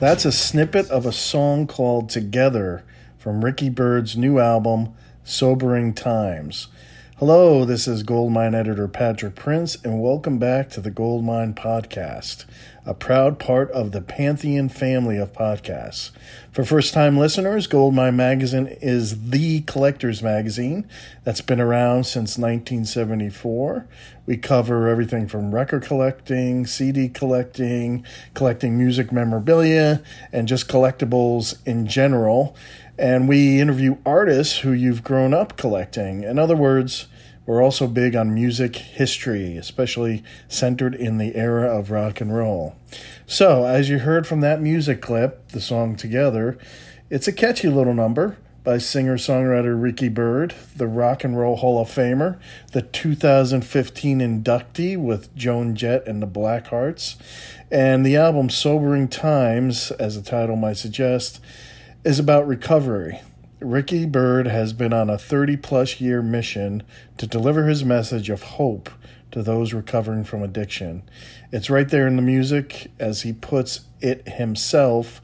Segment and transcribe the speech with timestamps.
[0.00, 2.82] That's a snippet of a song called Together
[3.18, 6.68] from Ricky Byrd's new album, Sobering Times.
[7.18, 12.46] Hello, this is Goldmine editor Patrick Prince, and welcome back to the Goldmine Podcast,
[12.90, 16.10] a proud part of the Pantheon family of podcasts.
[16.50, 20.88] For first time listeners, Goldmine Magazine is the collector's magazine
[21.22, 23.86] that's been around since 1974.
[24.26, 31.86] We cover everything from record collecting, CD collecting, collecting music memorabilia, and just collectibles in
[31.86, 32.56] general
[32.98, 36.22] and we interview artists who you've grown up collecting.
[36.22, 37.06] In other words,
[37.50, 42.76] we're also big on music history, especially centered in the era of rock and roll.
[43.26, 46.56] So, as you heard from that music clip, the song Together,
[47.10, 51.82] it's a catchy little number by singer songwriter Ricky Byrd, the Rock and Roll Hall
[51.82, 52.38] of Famer,
[52.70, 57.16] the 2015 inductee with Joan Jett and the Blackhearts,
[57.68, 61.40] and the album Sobering Times, as the title might suggest
[62.04, 63.20] is about recovery.
[63.60, 66.82] Ricky Byrd has been on a 30 plus year mission
[67.18, 68.88] to deliver his message of hope
[69.32, 71.02] to those recovering from addiction.
[71.52, 75.20] It's right there in the music, as he puts it himself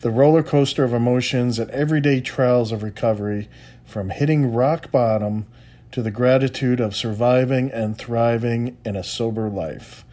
[0.00, 3.48] the roller coaster of emotions and everyday trials of recovery,
[3.84, 5.46] from hitting rock bottom
[5.92, 10.04] to the gratitude of surviving and thriving in a sober life.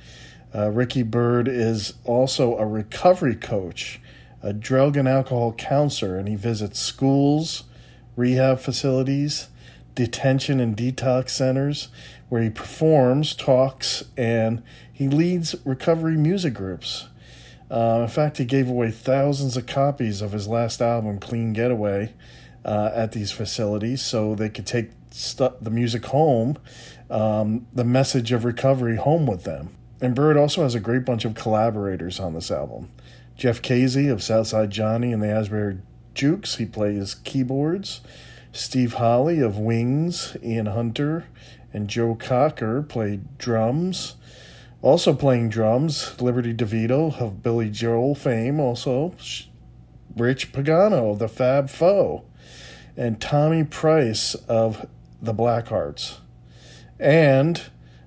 [0.56, 4.00] Uh, Ricky Byrd is also a recovery coach
[4.44, 7.64] a drug and alcohol counselor, and he visits schools,
[8.16, 9.48] rehab facilities,
[9.96, 11.88] detention and detox centers,
[12.30, 14.62] where he performs, talks, and
[14.92, 17.08] he leads recovery music groups.
[17.72, 22.14] Uh, in fact, he gave away thousands of copies of his last album, Clean Getaway,
[22.66, 26.58] uh, at these facilities so they could take st- the music home,
[27.10, 29.70] um, the message of recovery home with them.
[30.02, 32.90] And Byrd also has a great bunch of collaborators on this album.
[33.44, 35.80] Jeff Kazee of Southside Johnny and the Asbury
[36.14, 38.00] Jukes, he plays keyboards.
[38.54, 41.26] Steve Holley of Wings, Ian Hunter,
[41.74, 44.16] and Joe Cocker played drums.
[44.82, 49.14] Also playing drums, Liberty DeVito of Billy Joel fame, also
[50.16, 52.24] Rich Pagano of the Fab Four,
[52.96, 54.88] and Tommy Price of
[55.22, 56.20] the Blackhearts.
[56.98, 57.62] And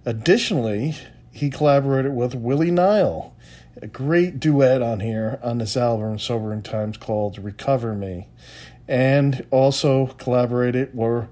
[0.07, 0.97] additionally,
[1.31, 3.36] he collaborated with Willie Nile
[3.81, 8.29] a great duet on here on this album, Sobering Times, called Recover Me.
[8.89, 11.29] And also collaborated where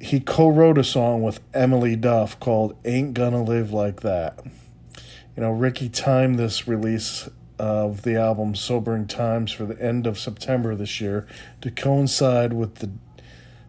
[0.00, 4.38] he co wrote a song with Emily Duff called Ain't Gonna Live Like That.
[5.36, 10.18] You know, Ricky timed this release of the album Sobering Times for the end of
[10.18, 11.26] September this year
[11.60, 12.90] to coincide with the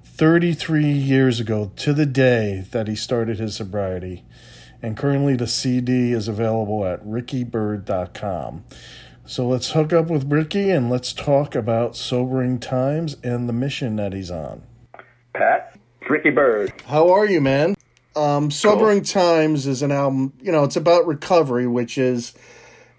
[0.04, 4.26] 33 years ago to the day that he started his sobriety
[4.82, 8.64] and currently the CD is available at rickybyrd.com.
[9.26, 13.96] So let's hook up with Ricky and let's talk about Sobering Times and the mission
[13.98, 14.64] that he's on.
[15.34, 15.78] Pat,
[16.10, 16.74] Ricky Byrd.
[16.88, 17.76] How are you, man?
[18.16, 19.06] Um, Sobering cool.
[19.06, 22.34] Times is an album, you know, it's about recovery, which is,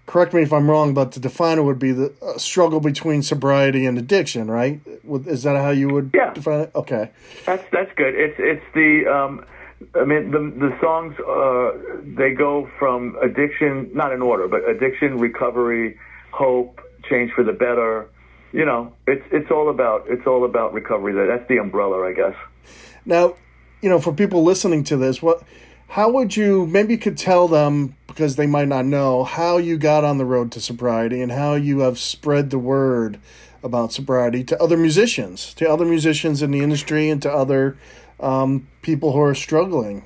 [0.07, 3.23] correct me if I'm wrong, but to define it would be the uh, struggle between
[3.23, 4.81] sobriety and addiction, right?
[5.27, 6.33] Is that how you would yeah.
[6.33, 6.71] define it?
[6.77, 7.11] Okay.
[7.45, 8.15] That's, that's good.
[8.15, 9.45] It's, it's the, um,
[9.95, 15.19] I mean, the the songs uh, they go from addiction, not in order, but addiction,
[15.19, 15.99] recovery,
[16.33, 18.09] hope, change for the better.
[18.53, 21.13] You know, it's it's all about it's all about recovery.
[21.15, 22.35] That's the umbrella, I guess.
[23.07, 23.37] Now,
[23.81, 25.43] you know, for people listening to this, what,
[25.89, 29.79] how would you maybe you could tell them because they might not know how you
[29.79, 33.19] got on the road to sobriety and how you have spread the word
[33.63, 37.77] about sobriety to other musicians, to other musicians in the industry, and to other
[38.21, 40.05] um, people who are struggling?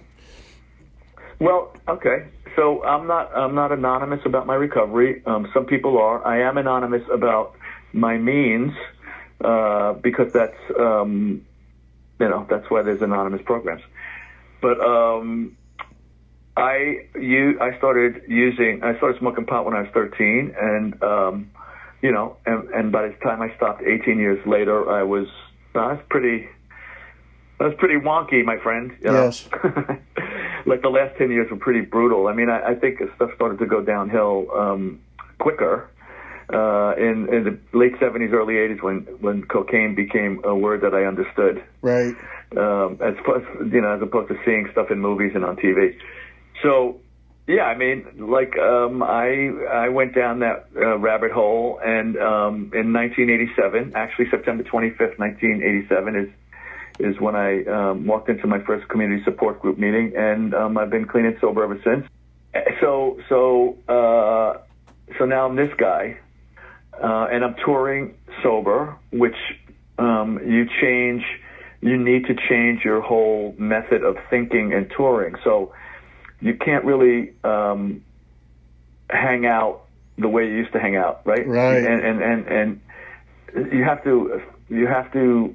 [1.41, 2.29] Well, okay.
[2.57, 5.23] So I'm not I'm not anonymous about my recovery.
[5.27, 6.25] Um, some people are.
[6.25, 7.57] I am anonymous about
[7.93, 8.73] my means
[9.43, 11.45] uh, because that's um,
[12.21, 13.83] you know that's why there's anonymous programs.
[14.61, 15.57] But um,
[16.57, 21.51] I you I started using I started smoking pot when I was 13, and um,
[22.03, 25.27] you know, and, and by the time I stopped 18 years later, I was
[25.75, 26.49] I was pretty
[27.59, 28.93] that was pretty wonky, my friend.
[29.01, 29.25] You know?
[29.25, 29.49] Yes.
[30.67, 32.27] like the last 10 years were pretty brutal.
[32.27, 35.01] I mean, I, I think stuff started to go downhill um,
[35.39, 35.89] quicker
[36.53, 40.95] uh, in, in the late 70s, early 80s when, when cocaine became a word that
[40.95, 41.65] I understood.
[41.81, 42.15] Right.
[42.57, 43.15] Um, as,
[43.73, 45.97] you know, as opposed to seeing stuff in movies and on TV.
[46.63, 47.01] So,
[47.47, 52.71] yeah, I mean, like um, I I went down that uh, rabbit hole, and um,
[52.73, 56.29] in 1987, actually September 25th, 1987, is
[56.99, 60.91] is when I um, walked into my first community support group meeting, and um, I've
[60.91, 62.07] been clean and sober ever since.
[62.81, 64.59] So so uh,
[65.19, 66.19] so now I'm this guy,
[67.03, 69.37] uh, and I'm touring sober, which
[69.99, 71.25] um, you change.
[71.81, 75.35] You need to change your whole method of thinking and touring.
[75.45, 75.75] So
[76.41, 78.03] you can't really um,
[79.11, 79.85] hang out
[80.17, 81.47] the way you used to hang out, right?
[81.47, 81.85] Right.
[81.85, 85.55] And and and, and you have to you have to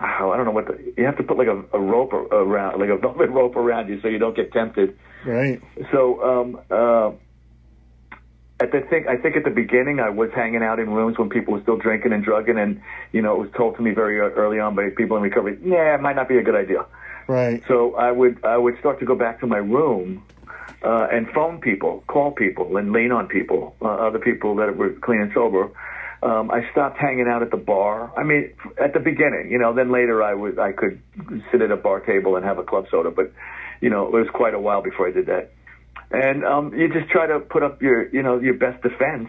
[0.00, 2.88] I don't know what the, you have to put like a, a rope around like
[2.88, 4.96] a velvet rope around you so you don't get tempted.
[5.26, 5.60] Right.
[5.92, 7.12] So um, uh,
[8.60, 11.28] at the think I think at the beginning I was hanging out in rooms when
[11.28, 12.80] people were still drinking and drugging, and
[13.12, 15.94] you know it was told to me very early on by people in recovery, yeah,
[15.94, 16.86] it might not be a good idea.
[17.26, 17.62] Right.
[17.68, 20.22] So I would I would start to go back to my room
[20.82, 24.90] uh, and phone people, call people, and lean on people, uh, other people that were
[24.90, 25.70] clean and sober.
[26.22, 28.12] Um, I stopped hanging out at the bar.
[28.18, 28.52] I mean,
[28.82, 29.72] at the beginning, you know.
[29.74, 31.00] Then later, I was I could
[31.50, 33.32] sit at a bar table and have a club soda, but
[33.80, 35.50] you know, it was quite a while before I did that
[36.10, 39.28] and um, you just try to put up your you know your best defense.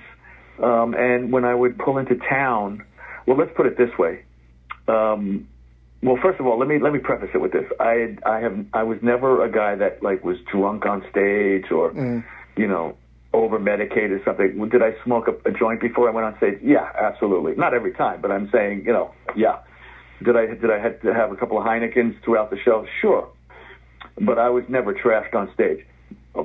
[0.61, 2.83] Um, and when I would pull into town,
[3.25, 4.23] well, let's put it this way.
[4.87, 5.47] Um,
[6.03, 7.65] well, first of all, let me let me preface it with this.
[7.79, 11.91] I I have I was never a guy that like was drunk on stage or
[11.91, 12.23] Mm.
[12.57, 12.97] you know
[13.33, 14.69] over medicated or something.
[14.69, 16.59] Did I smoke a, a joint before I went on stage?
[16.61, 17.55] Yeah, absolutely.
[17.55, 19.59] Not every time, but I'm saying you know yeah.
[20.23, 22.85] Did I did I have to have a couple of Heinekens throughout the show?
[23.01, 23.27] Sure,
[24.19, 25.85] but I was never trashed on stage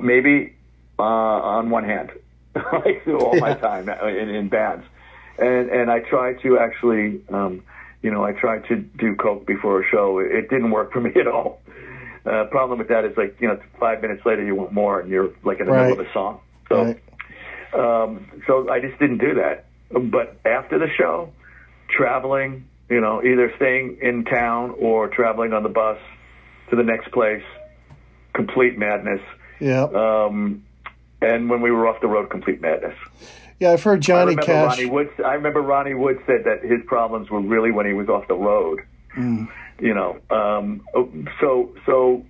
[0.01, 0.53] maybe
[0.99, 2.11] uh, on one hand,
[2.55, 4.85] like all my time in, in bands,
[5.37, 7.63] and and I try to actually, um,
[8.01, 10.19] you know, I tried to do coke before a show.
[10.19, 11.59] It, it didn't work for me at all.
[12.25, 15.09] Uh, problem with that is like you know, five minutes later you want more, and
[15.09, 15.87] you're like in the Right.
[15.87, 16.39] middle of a song.
[16.69, 16.99] So, Right.
[17.73, 19.65] um, so I just didn't do that.
[19.91, 21.29] But after the show,
[21.89, 25.97] traveling, you know, either staying in town or traveling on the bus
[26.69, 27.43] to the next place,
[28.33, 29.21] complete madness.
[29.59, 29.83] Yeah.
[29.83, 30.63] Um,
[31.21, 32.95] and when we were off the road, complete madness.
[33.59, 33.71] yeah.
[33.71, 34.77] I've heard Johnny remember Cash.
[34.77, 35.09] Ronnie Wood.
[35.25, 38.35] I remember Ronnie Wood said that his problems were really when he was off the
[38.35, 38.81] road.
[39.15, 39.47] Mm.
[39.79, 40.81] You know, um,
[41.39, 42.23] so so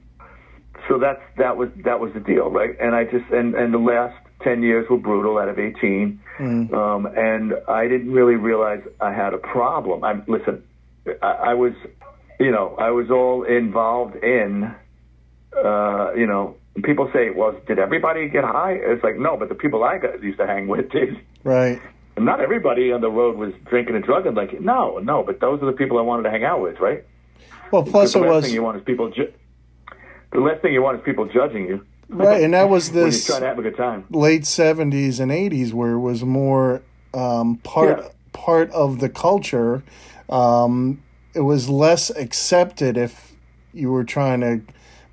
[0.87, 2.75] so that's that was that was the deal, right?
[2.79, 6.71] And I just and and the last ten years were brutal out of eighteen, Mm.
[6.73, 10.03] um, and I didn't really realize I had a problem.
[10.03, 10.63] I listen,
[11.21, 11.73] I, I was,
[12.39, 14.71] you know, I was all involved in,
[15.55, 16.55] uh, you know.
[16.83, 20.21] People say, "Well, did everybody get high?" It's like, no, but the people I got,
[20.21, 21.17] used to hang with did.
[21.43, 21.81] Right.
[22.15, 24.35] And not everybody on the road was drinking and drugging.
[24.35, 27.03] Like, no, no, but those are the people I wanted to hang out with, right?
[27.71, 29.09] Well, plus the it last was thing you want is people.
[29.09, 29.33] Ju-
[30.31, 33.41] the last thing you want is people judging you right, and that was this trying
[33.41, 34.05] to have a good time.
[34.09, 36.81] late seventies and eighties where it was more
[37.13, 38.09] um, part Yeah.
[38.33, 39.83] part of the culture.
[40.29, 41.01] Um,
[41.33, 43.35] it was less accepted if
[43.73, 44.61] you were trying to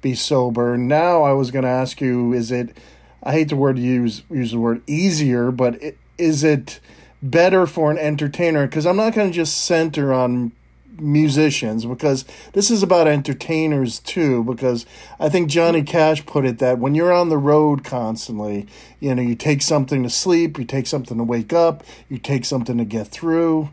[0.01, 0.77] be sober.
[0.77, 2.77] Now, I was going to ask you: Is it?
[3.23, 6.81] I hate the word use use the word easier, but it, is it
[7.23, 8.67] better for an entertainer?
[8.67, 10.53] Because I'm not going to just center on
[11.01, 14.87] musicians because this is about entertainers too because
[15.19, 18.67] i think johnny cash put it that when you're on the road constantly
[19.01, 22.45] you know you take something to sleep you take something to wake up you take
[22.45, 23.69] something to get through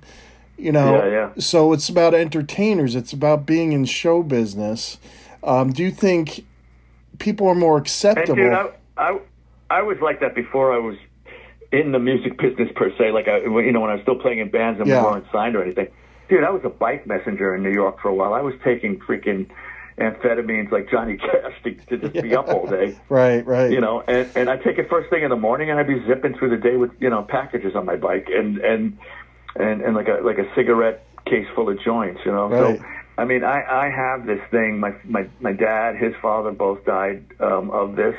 [0.58, 1.30] you know Yeah, yeah.
[1.38, 4.98] so it's about entertainers it's about being in show business
[5.44, 6.46] um, do you think
[7.20, 9.20] people are more acceptable dude, I, I,
[9.70, 10.98] I was like that before I was
[11.72, 13.12] in the music business per se.
[13.14, 15.02] Like I, you know, when I was still playing in bands and Yeah.
[15.06, 15.88] we weren't signed or anything.
[16.32, 18.34] Dude, I was a bike messenger in New York for a while.
[18.34, 19.52] I was taking freaking
[19.98, 22.98] amphetamines like Johnny Cash to, to just be up all day.
[23.10, 25.78] right right you know, and and I take it first thing in the morning, and
[25.78, 28.98] I'd be zipping through the day with you know packages on my bike, and and
[29.58, 32.48] and and like a like a cigarette case full of joints, you know.
[32.48, 32.80] Right.
[32.80, 32.86] So
[33.18, 34.80] I mean, I I have this thing.
[34.80, 38.16] My my my dad, his father, both died um, of this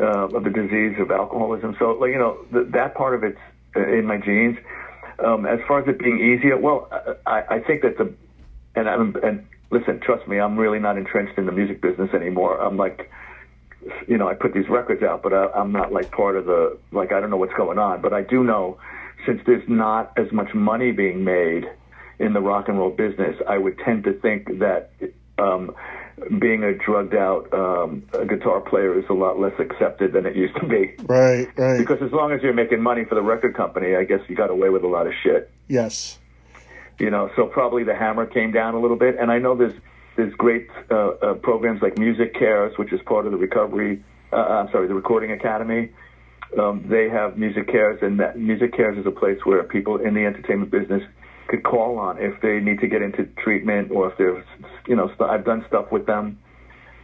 [0.00, 1.76] uh, of the disease of alcoholism.
[1.78, 3.38] So like you know th- that part of it's
[3.76, 4.56] uh, in my genes.
[5.18, 6.88] Um, as far as it being easier, well,
[7.26, 8.12] I, I think that the
[8.74, 12.60] and I'm and listen, trust me, I'm really not entrenched in the music business anymore.
[12.60, 13.10] I'm like,
[14.06, 16.78] you know, I put these records out, but I, I'm not like part of the
[16.92, 18.78] like I don't know what's going on, but I do know
[19.26, 21.64] since there's not as much money being made
[22.18, 24.90] in the rock and roll business, I would tend to think that
[25.38, 25.74] um,
[26.38, 30.54] being a drugged out um, guitar player is a lot less accepted than it used
[30.56, 30.94] to be.
[31.04, 31.78] right right.
[31.78, 34.50] Because as long as you're making money for the record company, I guess you got
[34.50, 35.50] away with a lot of shit.
[35.68, 36.18] Yes.
[36.98, 39.16] You know so probably the hammer came down a little bit.
[39.18, 39.74] And i know there's
[40.16, 44.70] there's great uh, uh, programs like MusiCares which is part of the recovery uh, i'm
[44.70, 45.90] sorry the recording academy.
[46.58, 50.70] Um, they have MusiCares and that MusiCares is a place where people in the entertainment
[50.70, 51.02] business
[51.48, 54.44] could call on if they need to get into treatment or if there's,
[54.86, 56.38] you know, st- I've done stuff with them.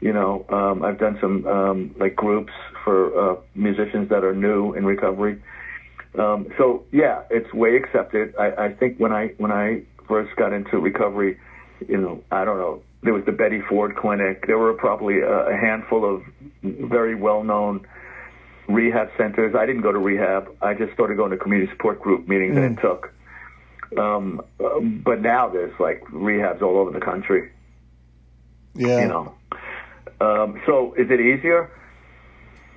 [0.00, 2.52] You know, um, I've done some um, like groups
[2.84, 5.42] for uh, musicians that are new in recovery.
[6.18, 8.34] Um, so yeah, it's way accepted.
[8.38, 11.38] I, I think when I when I first got into recovery,
[11.88, 14.46] you know, I don't know, there was the Betty Ford Clinic.
[14.46, 16.22] There were probably a, a handful of
[16.62, 17.84] very well known
[18.68, 19.54] rehab centers.
[19.54, 20.48] I didn't go to rehab.
[20.62, 22.66] I just started going to community support group meetings, Mm.
[22.66, 23.12] and it took.
[23.96, 24.42] Um,
[25.04, 27.50] but now there's like rehabs all over the country.
[28.74, 29.00] Yeah.
[29.02, 29.34] You know,
[30.20, 31.70] um, so is it easier?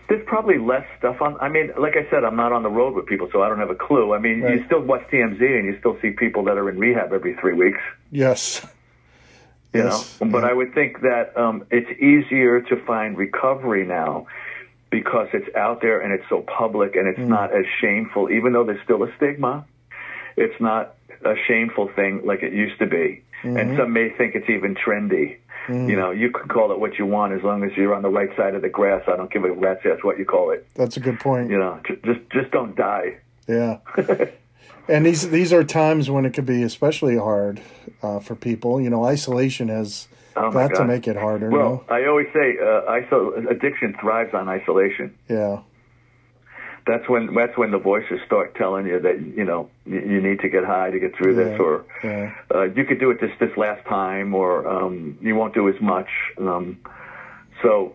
[0.07, 1.37] There's probably less stuff on.
[1.39, 3.59] I mean, like I said, I'm not on the road with people, so I don't
[3.59, 4.13] have a clue.
[4.13, 4.59] I mean, Right.
[4.59, 7.53] you still watch TMZ and you still see people that are in rehab every three
[7.53, 7.79] weeks.
[8.11, 8.65] Yes.
[9.73, 10.19] You Yes.
[10.19, 10.49] know, but Yeah.
[10.49, 14.27] I would think that um, it's easier to find recovery now
[14.89, 17.27] because it's out there and it's so public and it's Mm.
[17.29, 18.29] not as shameful.
[18.29, 19.63] Even though there's still a stigma,
[20.35, 23.23] it's not a shameful thing like it used to be.
[23.43, 23.57] Mm-hmm.
[23.57, 25.37] And some may think it's even trendy.
[25.67, 25.89] Mm.
[25.89, 28.09] You know, you can call it what you want as long as you're on the
[28.09, 29.03] right side of the grass.
[29.07, 30.67] I don't give a rat's ass what you call it.
[30.75, 31.49] That's a good point.
[31.49, 33.17] You know, just just don't die.
[33.47, 33.77] Yeah.
[34.87, 37.61] and these these are times when it could be especially hard
[38.01, 38.81] uh, for people.
[38.81, 41.49] You know, isolation has Oh got to make it harder.
[41.49, 45.13] Well, I always say uh, iso- addiction thrives on isolation.
[45.27, 45.61] Yeah.
[46.85, 50.39] That's when that's when the voices start telling you that you know you, you need
[50.41, 52.33] to get high to get through this, or yeah.
[52.53, 55.79] uh, you could do it this this last time, or um, you won't do as
[55.81, 56.09] much.
[56.37, 56.79] Um,
[57.61, 57.93] so,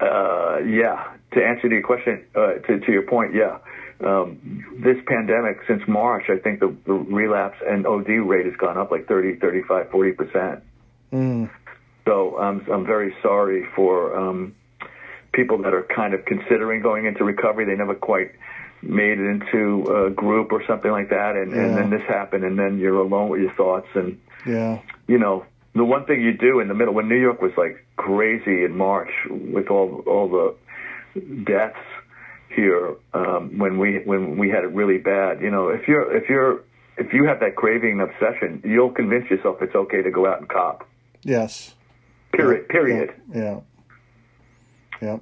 [0.00, 3.58] uh, yeah, to answer your question, uh, to to your point, yeah.
[4.04, 8.76] Um, this pandemic since March, I think the, the relapse and OD rate has gone
[8.76, 10.62] up like 30, 35, 40 percent.
[11.12, 11.50] Mm.
[12.04, 14.54] So I'm I'm very sorry for um,
[15.36, 17.64] people that are kind of considering going into recovery.
[17.66, 18.32] They never quite
[18.82, 21.62] made it into a group or something like that, and, Yeah.
[21.64, 23.88] and then this happened, and then you're alone with your thoughts.
[23.94, 24.78] And Yeah.
[25.06, 27.84] you know, the one thing you do in the middle when New York was like
[27.96, 30.54] crazy in March with all all the
[31.44, 31.78] deaths
[32.48, 35.40] here um, when we when we had it really bad.
[35.40, 36.62] You know, if you're if you're
[36.96, 40.38] if you have that craving and obsession, you'll convince yourself it's okay to go out
[40.38, 40.86] and cop.
[41.22, 41.74] Yes.
[42.32, 42.68] Period.
[42.68, 43.12] Period.
[43.34, 43.42] Yeah.
[43.42, 43.60] Yeah.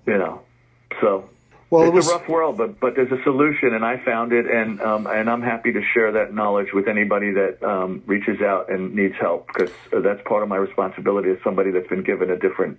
[0.07, 0.43] You know.
[1.01, 1.29] So
[1.71, 4.33] Well, it's it was a rough world, but but there's a solution, and I found
[4.33, 8.41] it, and um, and I'm happy to share that knowledge with anybody that um, reaches
[8.41, 12.05] out and needs help, because uh, that's part of my responsibility as somebody that's been
[12.05, 12.79] given a different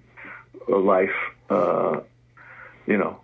[0.70, 1.16] uh, life,
[1.50, 2.00] uh,
[2.86, 3.20] you know.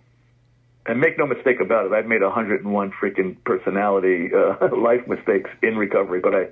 [0.84, 5.76] And make no mistake about it, I've made 101 freaking personality uh, life mistakes in
[5.76, 6.48] recovery, but I.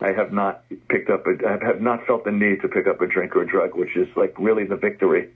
[0.00, 1.28] I have not picked up.
[1.28, 3.76] A, I have not felt the need to pick up a drink or a drug,
[3.76, 5.28] which is like really the victory.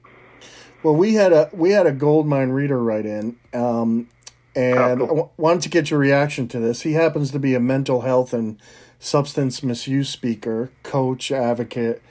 [0.83, 4.09] Well, we had a we had a Goldmine reader write in, um,
[4.55, 5.07] and Oh, cool.
[5.09, 6.83] w- wanted to get your reaction to this.
[6.83, 8.57] He happens to be a mental health and
[9.01, 12.03] substance misuse speaker, coach, advocate,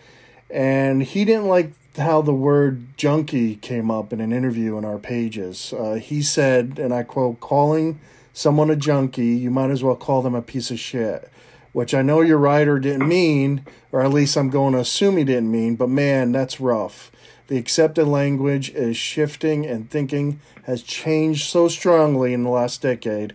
[0.49, 4.97] and he didn't like how the word junkie came up in an interview in our
[4.97, 5.73] pages.
[5.73, 7.99] Uh, he said, and I quote, "Calling
[8.33, 11.29] someone a junkie, you might as well call them a piece of shit."
[11.71, 15.25] Which I know your writer didn't mean, or at least I'm going to assume he
[15.25, 17.11] didn't mean, but man, that's rough.
[17.47, 23.33] The accepted language is shifting and thinking has changed so strongly in the last decade.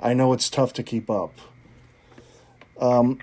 [0.00, 1.32] I know it's tough to keep up.
[2.80, 3.18] Um,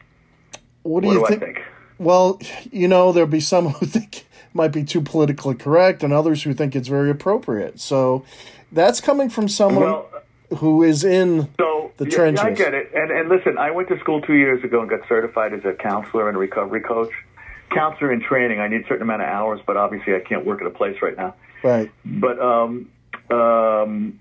[0.84, 1.42] what do What you do think?
[1.42, 1.60] think?
[1.98, 2.40] Well,
[2.72, 6.44] you know, there'll be some who think it might be too politically correct and others
[6.44, 7.80] who think it's very appropriate.
[7.80, 8.24] So
[8.72, 10.10] that's coming from someone Well,
[10.58, 12.44] who is in So the yeah, trenches.
[12.44, 12.92] Yeah, I get it.
[12.94, 15.74] And and listen, I went to school two years ago and got certified as a
[15.74, 17.12] counselor and a recovery coach.
[17.72, 20.62] Counselor in training, I need a certain amount of hours, but obviously I can't work
[20.62, 21.36] at a place right now.
[21.64, 21.92] right.
[22.06, 22.90] But um,
[23.32, 24.20] um,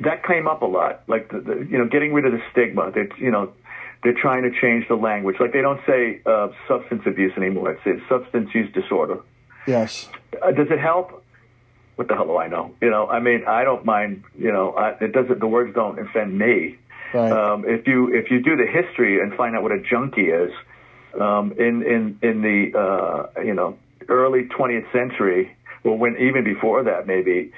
[0.00, 1.02] that came up a lot.
[1.06, 2.90] Like the, the, you know, getting rid of the stigma.
[2.92, 3.52] That you know,
[4.02, 5.36] they're trying to change the language.
[5.40, 7.72] Like they don't say uh, substance abuse anymore.
[7.72, 9.20] It's, says substance use disorder.
[9.66, 10.08] Yes.
[10.42, 11.24] Uh, does it help?
[11.96, 12.74] What the hell do I know?
[12.80, 14.24] You know, I mean, I don't mind.
[14.36, 15.40] You know, I, it doesn't.
[15.40, 16.78] The words don't offend me.
[17.12, 17.30] Right.
[17.30, 20.50] Um, if you if you do the history and find out what a junkie is,
[21.20, 23.76] um, in in in the uh, you know
[24.08, 25.54] early 20th century,
[25.84, 27.52] or when even before that, maybe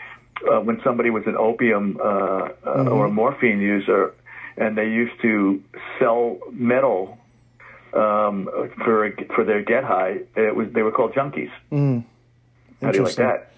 [0.51, 4.15] uh, when somebody was an opium uh, uh, or a morphine user,
[4.57, 5.63] and they used to
[5.99, 7.19] sell metal
[7.93, 8.49] um,
[8.85, 11.51] for for their get high, it was they were called junkies.
[11.71, 13.51] How do you like that?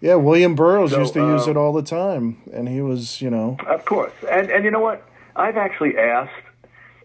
[0.00, 3.20] Yeah, William Burroughs So, used to use um, it all the time, and he was,
[3.20, 5.06] you know, Of course, and and you know what?
[5.36, 6.32] I've actually asked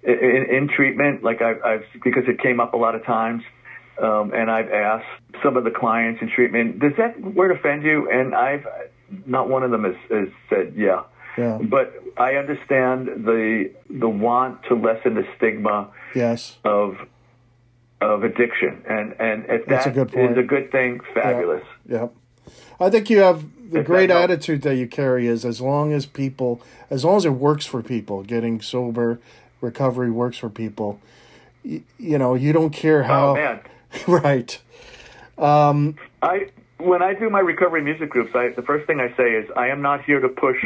[0.03, 3.43] in, in treatment, like I've, I've because it came up a lot of times,
[4.01, 5.05] um, and I've asked
[5.43, 8.09] some of the clients in treatment, does that word offend you?
[8.09, 8.65] And I've
[9.25, 11.03] not one of them has, has said yeah.
[11.37, 11.59] Yeah.
[11.61, 16.57] But I understand the the want to lessen the stigma Yes.
[16.63, 16.97] of
[18.01, 20.31] of addiction, and and if That's a good point.
[20.31, 21.63] is a good thing, fabulous.
[21.87, 22.13] Yep.
[22.79, 25.93] I think you have the If great that attitude that you carry is as long
[25.93, 29.19] as people, as long as it works for people, getting sober,
[29.61, 30.99] recovery works for people.
[31.63, 33.29] You, you know, you don't care oh, how.
[33.29, 33.61] Oh man,
[34.07, 34.59] right.
[35.37, 36.49] Um, I
[36.79, 39.67] when I do my recovery music groups, I the first thing I say is I
[39.67, 40.57] am not here to push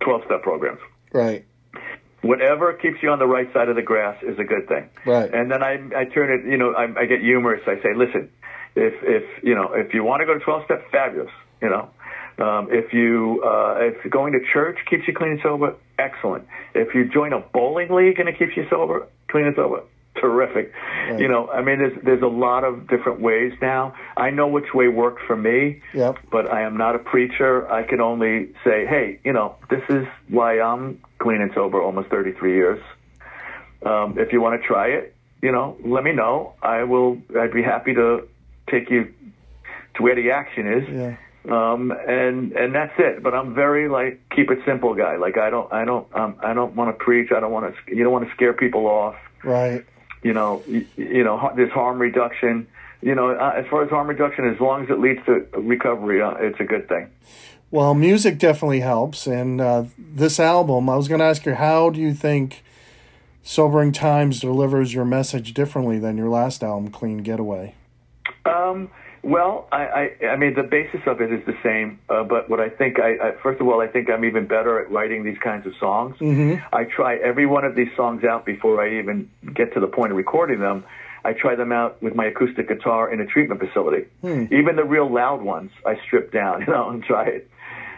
[0.00, 0.80] twelve step programs.
[1.12, 1.44] Right.
[2.22, 4.88] Whatever keeps you on the right side of the grass is a good thing.
[5.04, 5.32] Right.
[5.32, 7.62] And then I I turn it, you know, I, I get humorous.
[7.66, 8.30] I say, listen,
[8.74, 11.30] if if you know if you want to go to twelve step, fabulous.
[11.62, 11.88] You know,
[12.38, 16.46] um, if you uh, if going to church keeps you clean and sober, excellent.
[16.74, 19.82] If you join a bowling league and it keeps you sober, clean and sober,
[20.20, 20.72] terrific.
[21.18, 23.94] You know, I mean, there's there's a lot of different ways now.
[24.16, 26.18] I know which way worked for me Yep.
[26.30, 27.70] but I am not a preacher.
[27.70, 32.08] I can only say, hey, you know, this is why I'm clean and sober almost
[32.08, 32.82] 33 years.
[33.84, 36.54] Um, if you want to try it, you know, let me know.
[36.62, 37.18] I will.
[37.38, 38.26] I'd be happy to
[38.70, 39.12] take you
[39.94, 40.88] to where the action is.
[40.88, 41.16] Yeah.
[41.48, 43.22] Um, and and that's it.
[43.22, 45.16] But I'm very like keep it simple guy.
[45.16, 47.30] Like I don't I don't um, I don't want to preach.
[47.30, 47.94] I don't want to.
[47.94, 49.84] You don't want to scare people off Right.
[50.22, 52.66] you know, you, you know, there's harm reduction.
[53.00, 56.20] You know, uh, as far as harm reduction, as long as it leads to recovery,
[56.20, 57.10] uh, it's a good thing.
[57.70, 60.88] Well, music definitely helps, and uh, this album.
[60.88, 62.64] I was going to ask you, how do you think
[63.42, 67.74] "Sobering Times" delivers your message differently than your last album, "Clean Getaway"?
[68.46, 68.90] Um,
[69.26, 72.60] well, I, I, I mean, the basis of it is the same, uh, but what
[72.60, 75.38] I think, I, I first of all, I think I'm even better at writing these
[75.42, 76.16] kinds of songs.
[76.20, 76.64] Mm-hmm.
[76.72, 80.12] I try every one of these songs out before I even get to the point
[80.12, 80.84] of recording them.
[81.24, 84.06] I try them out with my acoustic guitar in a treatment facility.
[84.54, 87.50] Even the real loud ones, I strip down, you know, and try it.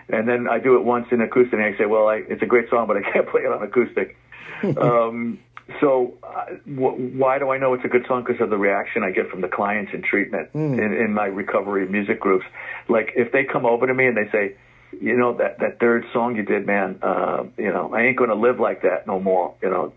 [0.08, 2.46] And then I do it once in acoustic, and I say, "Well, I, it's a
[2.46, 4.16] great song, but I can't play it on acoustic."
[4.78, 5.38] um,
[5.80, 8.24] so, uh, wh- why do I know it's a good song?
[8.26, 11.86] Because of the reaction I get from the clients in treatment in, in my recovery
[11.88, 12.46] music groups.
[12.88, 14.54] Like, if they come over to me and they say,
[15.00, 16.98] "You know that that third song you did, man.
[17.02, 19.54] Uh, you know, I ain't gonna live like that no more.
[19.62, 19.92] You know,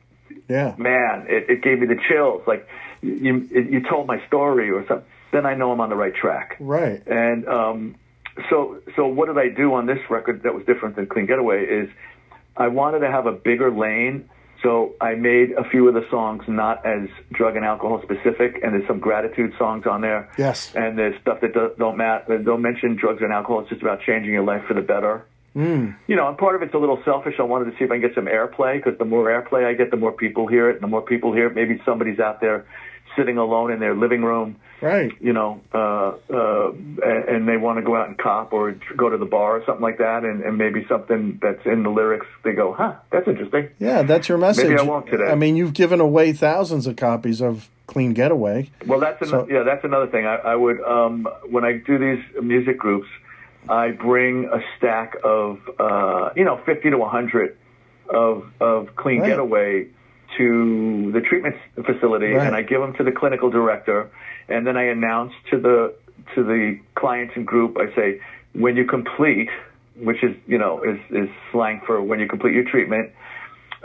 [0.49, 0.75] Yeah.
[0.77, 2.41] man, it, it gave me the chills.
[2.45, 2.67] Like,
[3.01, 5.07] you you told my story or something.
[5.31, 6.57] Then I know I'm on the right track.
[6.59, 7.01] Right.
[7.07, 7.95] And um,
[8.49, 11.63] so, so what did I do on this record that was different than Clean Getaway?
[11.63, 11.89] Is
[12.57, 14.29] I wanted to have a bigger lane,
[14.61, 18.73] so I made a few of the songs not as drug and alcohol specific, and
[18.73, 20.29] there's some gratitude songs on there.
[20.37, 20.73] Yes.
[20.75, 23.61] And there's stuff that do- don't mat- that don't mention drugs and alcohol.
[23.61, 25.25] It's just about changing your life for the better.
[25.55, 25.95] Mm.
[26.07, 27.35] You know, and part of it's a little selfish.
[27.39, 29.73] I wanted to see if I can get some airplay because the more airplay I
[29.73, 30.75] get, the more people hear it.
[30.75, 32.65] And the more people hear it, maybe somebody's out there
[33.15, 35.11] sitting alone in their living room Right.
[35.21, 36.71] you know, uh, uh,
[37.03, 39.83] and, they want to go out and cop or go to the bar or something
[39.83, 43.69] like that, and, and maybe something that's in the lyrics, they go, huh, that's interesting.
[43.77, 44.75] Yeah, that's your message.
[44.75, 45.25] I won't today.
[45.25, 49.47] I mean, you've given away thousands of copies of "Clean Getaway." Well, that's an, So-
[49.47, 50.25] yeah, that's another thing.
[50.25, 53.07] I, I would um, when I do these music groups,
[53.69, 57.55] I bring a stack of uh, you know fifty to one hundred
[58.09, 59.27] of of clean Right.
[59.29, 59.87] getaway
[60.37, 62.47] to the treatment facility, Right.
[62.47, 64.09] and I give them to the clinical director,
[64.49, 65.93] and then I announce to the
[66.35, 67.77] to the clients and group.
[67.77, 68.21] I say
[68.53, 69.49] when you complete,
[69.99, 73.11] which is you know is is slang for when you complete your treatment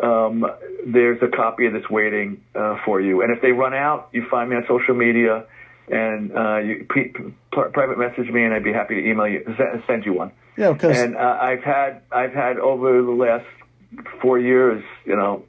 [0.03, 0.45] um,
[0.87, 3.23] there's a copy of this waiting uh, for you.
[3.23, 5.47] And if they run out, you find me on social media
[5.89, 9.45] and uh, you p- p- private message me, and I'd be happy to email you,
[9.87, 10.33] send you one.
[10.59, 13.47] Yeah, because And uh, I've had I've had over the last
[14.21, 15.45] four years, you know,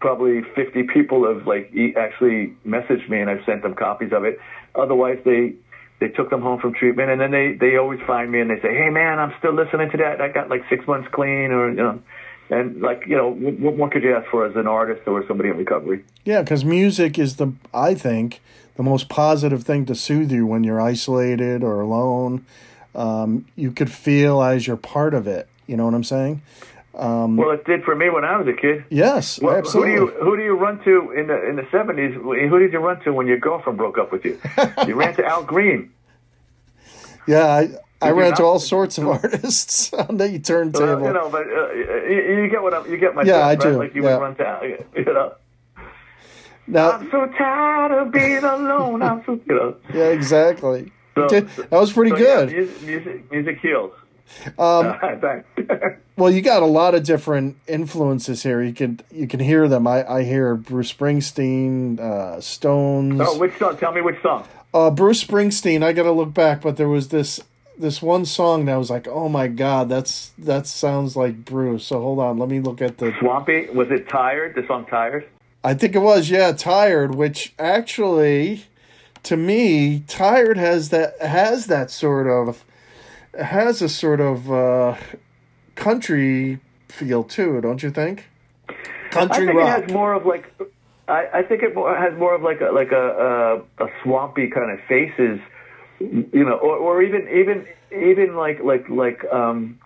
[0.00, 4.38] probably 50 people have like actually messaged me, and I've sent them copies of it.
[4.74, 5.54] Otherwise, they
[6.00, 8.60] they took them home from treatment, and then they they always find me and they
[8.60, 10.20] say, "Hey, man, I'm still listening to that.
[10.20, 12.00] I got like six months clean," or you know.
[12.48, 15.48] And like you know, what, more could you ask for as an artist or somebody
[15.48, 16.04] in recovery?
[16.24, 18.40] yeah, because music is the I think
[18.76, 22.44] the most positive thing to soothe you when you're isolated or alone.
[22.94, 25.48] Um, you could feel as you're part of it.
[25.66, 26.40] You know what I'm saying?
[26.96, 28.84] Well, it did for me when I was a kid.
[28.90, 29.94] Yes, Well, who absolutely.
[29.94, 32.14] do you who do you run to in the in the seventies?
[32.14, 34.40] Who did you run to when your girlfriend broke up with you?
[34.86, 35.90] you ran to Al Green.
[37.26, 37.68] yeah, I,
[38.08, 41.04] I ran to all sorts of artists on the turntable.
[41.04, 43.64] Uh, you know, but uh, you, you get what I'm, you get my Yeah, sense,
[43.64, 43.72] I right?
[43.74, 44.16] do, Like you yeah.
[44.16, 45.32] would run to you know.
[46.66, 49.02] now, I'm so tired of being alone.
[49.02, 49.76] I'm so you know.
[49.94, 50.92] yeah, exactly.
[51.14, 52.50] So- Did- that was pretty so, good.
[52.50, 53.92] Yeah, music, music, music heals.
[54.58, 54.94] Um.
[56.18, 58.62] Well, you got a lot of different influences here.
[58.62, 59.86] You can you can hear them.
[59.86, 63.20] I, I hear Bruce Springsteen, uh, Stones.
[63.22, 63.76] oh, which song?
[63.76, 64.48] Tell me which song.
[64.72, 65.82] Uh, Bruce Springsteen.
[65.82, 67.42] I got to look back, but there was this
[67.78, 71.84] this one song that was like, oh my god, that's that sounds like Bruce.
[71.84, 73.14] So hold on, let me look at the.
[73.20, 73.68] Swampy.
[73.68, 74.54] Was it Tired?
[74.54, 75.28] The song Tired.
[75.62, 78.64] I think it was, yeah, Tired, which actually
[79.26, 82.64] to me, Tired has that has that sort of
[83.38, 84.96] has a sort of uh,
[85.74, 88.28] country feel too, don't you think?
[89.10, 89.78] Country I think rock.
[89.78, 90.52] it has more of like
[91.08, 94.48] I, I think it more, has more of like a like a a, a swampy
[94.48, 95.38] kind of faces,
[96.00, 99.78] you know, or, or even even even like like like um.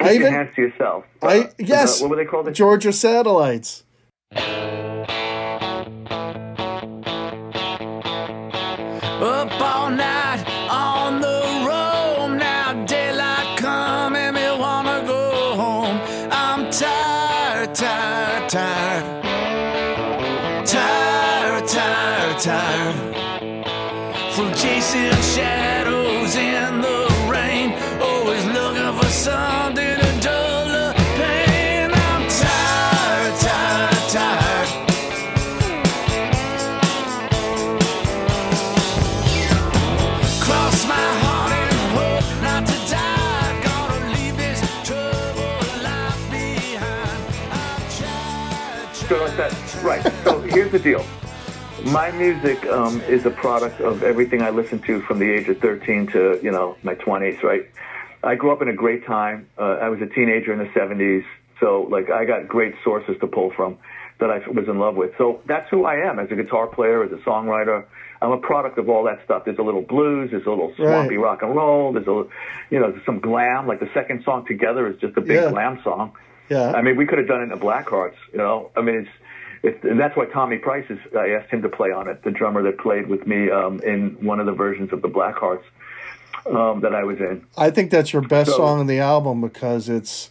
[0.00, 1.04] I Keep your even- hands to yourself.
[1.22, 2.00] I Uh, yes.
[2.00, 2.52] what were they called?
[2.52, 3.84] Georgia Satellites.
[24.94, 27.72] Chasing shadows in the rain.
[28.00, 31.90] Always looking for something to dull the pain.
[31.92, 34.68] I'm tired, tired, tired.
[40.40, 43.62] Cross my heart and hope not to die.
[43.64, 47.22] Gonna leave this troubled life behind.
[47.50, 47.86] I've
[49.08, 49.52] tried, that,
[49.82, 50.02] right.
[50.24, 51.04] So here's the deal.
[51.82, 55.58] My music um, is a product of everything I listened to from the age of
[55.58, 57.42] 13 to you know my 20s.
[57.42, 57.68] Right.
[58.22, 59.48] I grew up in a great time.
[59.58, 61.24] Uh, I was a teenager in the 70s,
[61.60, 63.76] so like I got great sources to pull from
[64.20, 65.12] that I was in love with.
[65.18, 67.84] So that's who I am as a guitar player, as a songwriter.
[68.22, 69.44] I'm a product of all that stuff.
[69.44, 71.22] There's a little blues, there's a little swampy Right.
[71.24, 72.24] rock and roll, there's a
[72.70, 73.66] you know some glam.
[73.66, 75.50] Like the second song together is just a big Yeah.
[75.50, 76.12] glam song.
[76.48, 76.72] Yeah.
[76.72, 78.70] I mean, we could have done it in the Blackhearts, you know.
[78.76, 79.08] I mean, it's,
[79.64, 80.98] it's and that's why Tommy Price is.
[81.16, 84.10] I asked him to play on it, the drummer that played with me um, in
[84.24, 85.64] one of the versions of the Blackhearts
[86.46, 87.44] um, that I was in.
[87.56, 90.30] I think that's your best So- song on the album because it's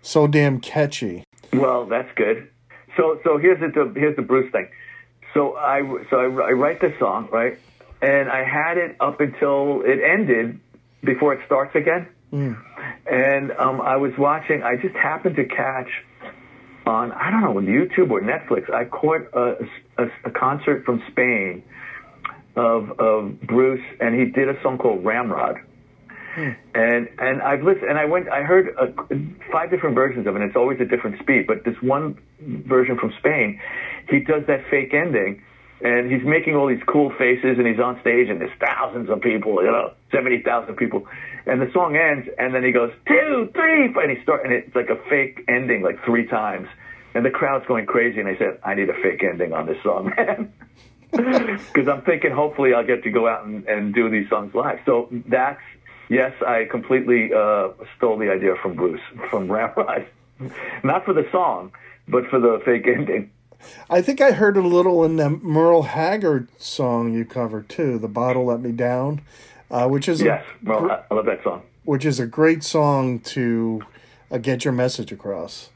[0.00, 1.24] so damn catchy.
[1.52, 2.48] Well, that's good.
[2.96, 4.68] So, so here's the here's the Bruce thing.
[5.34, 7.58] So I so I, I write this song right,
[8.00, 10.60] and I had it up until it ended
[11.02, 12.08] before it starts again.
[12.30, 14.62] And um, I was watching.
[14.62, 15.88] I just happened to catch
[16.88, 18.72] on I don't know on YouTube or Netflix.
[18.72, 19.56] I caught a,
[19.98, 21.62] a, a concert from Spain
[22.56, 25.58] of of Bruce, and he did a song called Ramrod.
[26.74, 28.86] And and I've listened and I went I heard uh
[29.50, 30.40] five different versions of it.
[30.40, 33.60] and It's always a different speed, but this one version from Spain,
[34.08, 35.42] he does that fake ending,
[35.80, 39.20] and he's making all these cool faces, and he's on stage, and there's thousands of
[39.20, 41.06] people, you know, seventy thousand people,
[41.46, 44.52] and the song ends, and then he goes two, three, four, and he start, and
[44.52, 46.68] it's like a fake ending, like three times,
[47.14, 49.82] and the crowd's going crazy, and I said, I need a fake ending on this
[49.82, 50.52] song, man.
[51.10, 54.80] Because I'm thinking, hopefully, I'll get to go out and, and do these songs live.
[54.84, 55.60] So that's
[56.08, 60.06] yes, I completely uh, stole the idea from Bruce from Ramrod,
[60.84, 61.72] not for the song,
[62.08, 63.30] but for the fake ending.
[63.90, 68.08] I think I heard a little in the Merle Haggard song you covered too, "The
[68.08, 69.20] Bottle Let Me Down,"
[69.70, 71.62] uh, which is Yes, a, well, I love that song.
[71.84, 73.82] which is a great song to
[74.30, 75.70] uh, get your message across.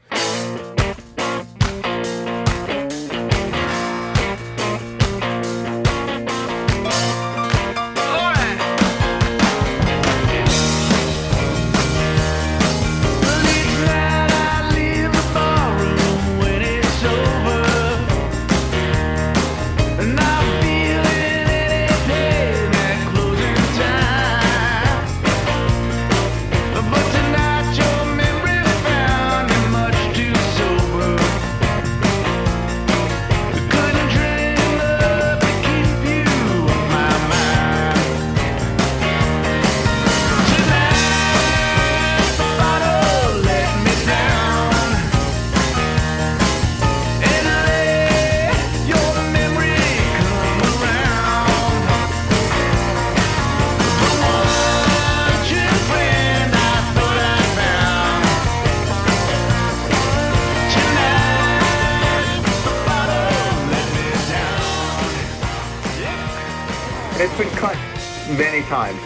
[68.37, 68.99] Many times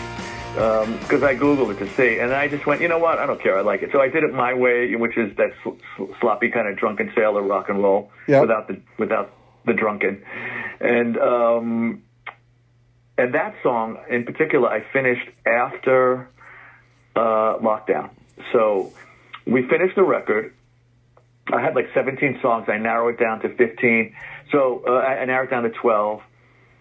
[1.04, 3.20] because I googled it to see, and I just went, you know what?
[3.20, 3.58] I don't care.
[3.58, 3.92] I like it.
[3.92, 7.12] So I did it my way, which is that sl- sl- sloppy kind of drunken
[7.16, 8.42] sailor rock and roll Yep.
[8.42, 9.34] without the without
[9.66, 10.24] the drunken,
[10.80, 12.02] and um,
[13.20, 16.28] and that song in particular, I finished after
[17.16, 18.10] uh, lockdown.
[18.52, 18.94] So
[19.46, 20.54] we finished the record.
[21.54, 22.68] I had like 17 songs.
[22.68, 24.16] I narrowed it down to 15.
[24.52, 26.22] So uh, I I narrowed it down to 12.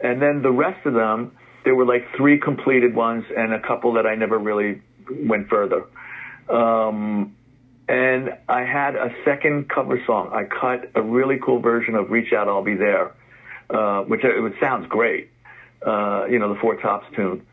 [0.01, 1.33] And then the rest of them,
[1.67, 5.85] there were like three completed ones and a couple that I never really went further.
[6.49, 7.35] Um,
[7.89, 10.31] and I had a second cover song.
[10.33, 13.13] I cut a really cool version of "Reach Out, I'll Be There,"
[13.69, 15.31] uh, which it, sounds great.
[15.85, 17.45] Uh, you know, the Four Tops tune,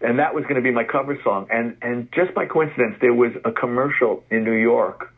[0.00, 1.46] and that was going to be my cover song.
[1.50, 5.14] And and just by coincidence, there was a commercial in New York.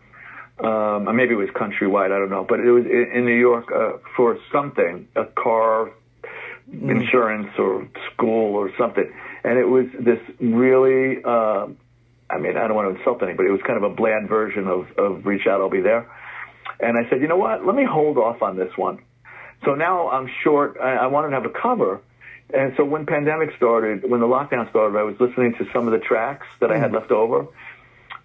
[0.62, 3.72] Um, maybe it was countrywide, I don't know, but it was in, in New York
[3.74, 5.90] uh, for something, a car
[6.72, 9.12] insurance or school or something.
[9.42, 11.66] And it was this really, uh,
[12.30, 13.48] I mean, I don't want to insult anybody.
[13.48, 16.10] It was kind of a bland version of, of Reach Out, I'll Be There.
[16.80, 17.64] And I said, you know what?
[17.64, 19.02] Let me hold off on this one.
[19.64, 20.78] So now I'm short.
[20.80, 22.00] I, I wanted to have a cover.
[22.52, 25.92] And so when pandemic started, when the lockdown started, I was listening to some of
[25.92, 27.46] the tracks that I had left over.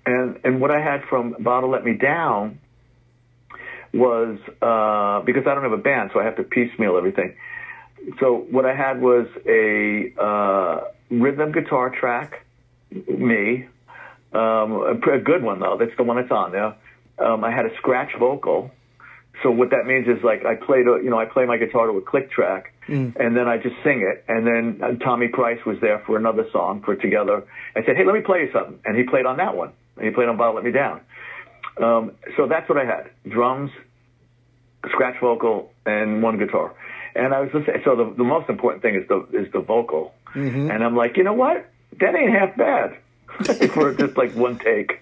[0.06, 2.60] And, and what I had from Bottle Let Me Down
[3.94, 7.36] was, uh, because I don't have a band, so I have to piecemeal everything
[8.20, 12.46] so what I had was a uh, rhythm guitar track,
[12.92, 13.68] me,
[14.34, 15.78] um, a, a good one though.
[15.80, 16.76] That's the one that's on there.
[17.20, 18.72] Um, I had a scratch vocal.
[19.44, 21.88] So what that means is like I played, a, you know, I play my guitar
[21.88, 22.74] to a click track,
[23.16, 24.26] and then I just sing it.
[24.28, 27.46] And then uh, Tommy Price was there for another song for Together.
[27.76, 29.72] I said, hey, let me play you something, and he played on that one.
[29.96, 31.02] And he played on Bottle Let Me Down.
[31.82, 33.72] Um, so that's what I had: drums,
[34.92, 36.74] scratch vocal, and one guitar.
[37.16, 37.82] And I was listening.
[37.84, 40.14] So the, the most important thing is the is the vocal.
[40.72, 41.70] And I'm like, you know what?
[42.00, 42.98] That ain't half bad
[43.74, 45.02] for just like one take,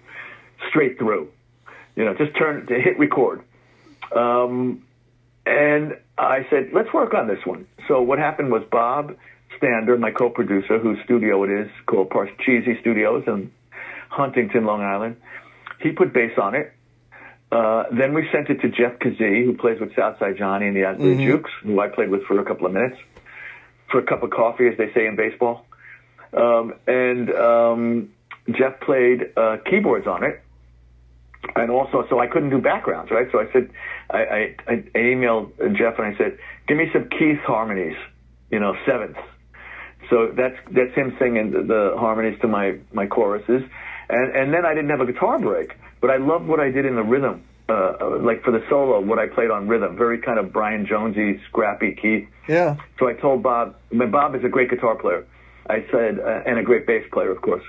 [0.69, 1.29] straight through.
[1.95, 3.41] You know, just turn to hit record.
[4.15, 4.83] Um,
[5.45, 7.67] and I said, let's work on this one.
[7.87, 9.15] So what happened was Bob
[9.57, 13.51] Stander, my co-producer, whose studio it is, called Parcheesi Studios in
[14.09, 15.17] Huntington, Long Island,
[15.81, 16.73] he put bass on it.
[17.51, 20.83] Uh, then we sent it to Jeff Kazee, who plays with Southside Johnny and the
[20.83, 22.97] Asbury Jukes, who I played with for a couple of minutes,
[23.89, 25.65] for a cup of coffee, as they say in baseball.
[26.33, 28.09] Um, and um,
[28.51, 30.43] Jeff played uh, keyboards on it,
[31.55, 33.27] and also, so I couldn't do backgrounds, right?
[33.31, 33.69] So I said,
[34.09, 37.95] I, I, I emailed Jeff and I said, give me some Keith harmonies,
[38.51, 39.19] you know, sevenths.
[40.09, 43.63] So that's that's him singing the, the harmonies to my my choruses,
[44.09, 46.85] and and then I didn't have a guitar break, but I loved what I did
[46.85, 50.19] in the rhythm, uh, uh, like for the solo, what I played on rhythm, very
[50.19, 52.27] kind of Brian Jonesy, scrappy Keith.
[52.47, 52.77] Yeah.
[52.99, 55.25] So I told Bob, I mean, Bob is a great guitar player.
[55.69, 57.63] I said, uh, and a great bass player, of course.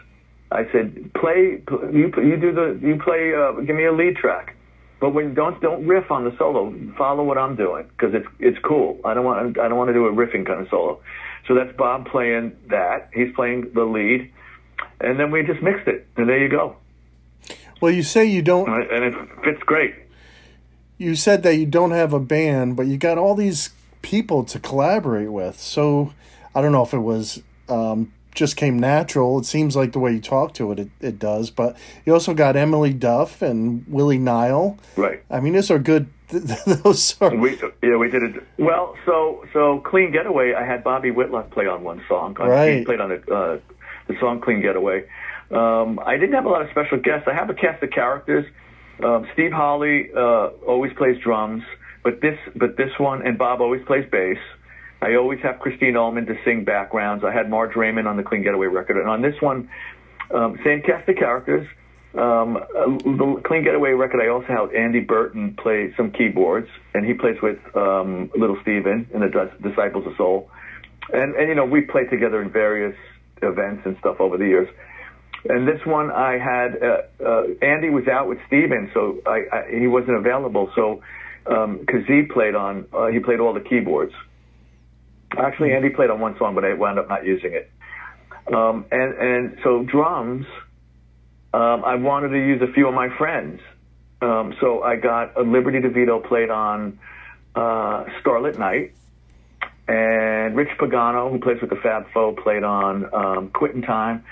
[0.50, 4.16] I said, play, pl- you you do the you play, uh, give me a lead
[4.16, 4.56] track,
[5.00, 6.74] but when don't don't riff on the solo.
[6.96, 8.98] Follow what I'm doing because it's it's cool.
[9.04, 11.00] I don't want I don't want to do a riffing kind of solo.
[11.46, 13.10] So that's Bob playing that.
[13.12, 14.30] He's playing the lead,
[15.00, 16.76] and then we just mixed it, and there you go.
[17.80, 18.68] Well, you say you don't.
[18.68, 19.14] And it-
[19.44, 19.94] fits great.
[20.96, 23.70] You said that you don't have a band, but you got all these
[24.02, 25.60] people to collaborate with.
[25.60, 26.12] So
[26.54, 29.38] I don't know if it was um, just came natural.
[29.38, 31.50] It seems like the way you talk to it, it, it does.
[31.50, 34.76] But you also got Emily Duff and Willie Nile.
[34.96, 35.22] Right.
[35.30, 36.08] I mean, those are good.
[36.30, 38.94] Those are We yeah we did it well.
[39.06, 40.52] So so clean getaway.
[40.52, 42.36] I had Bobby Whitlock play on one song.
[42.38, 42.78] Uh, Right.
[42.80, 43.56] He played on it, uh,
[44.08, 45.04] the song Clean Getaway.
[45.50, 47.26] Um, I didn't have a lot of special guests.
[47.26, 48.46] I have a cast of characters.
[49.02, 51.62] Um, Steve Holley uh, always plays drums,
[52.02, 54.38] but this but this one and Bob always plays bass.
[55.00, 57.24] I always have Christine Ohlman to sing backgrounds.
[57.24, 59.70] I had Marge Raymond on the Clean Getaway record, and on this one,
[60.34, 61.68] um, same cast of characters.
[62.14, 67.14] Um, the Clean Getaway record, I also had Andy Burton play some keyboards, and he
[67.14, 70.50] plays with um, Little Steven in the Disciples of Soul.
[71.12, 72.96] And, and, you know, we played together in various
[73.40, 74.68] events and stuff over the years.
[75.44, 79.78] And this one, I had uh, uh, Andy was out with Steven, so I, I,
[79.78, 80.70] he wasn't available.
[80.74, 81.02] So
[81.46, 84.12] um, Kazee played on, uh, he played all the keyboards.
[85.36, 87.70] Actually, Andy played on one song, but I wound up not using it.
[88.52, 90.46] Um, and, and so drums,
[91.54, 93.60] um, I wanted to use a few of my friends.
[94.20, 96.98] Um, so I got uh, Liberty DeVito played on
[97.54, 98.94] uh, Starlit Night,
[99.86, 104.24] and Rich Pagano, who plays with the Fab Four, played on um, Quitting Time.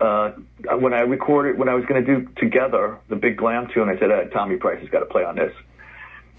[0.00, 0.32] Uh,
[0.78, 3.98] when I recorded, when I was going to do together the big glam tune, I
[3.98, 5.52] said uh, Tommy Price has got to play on this.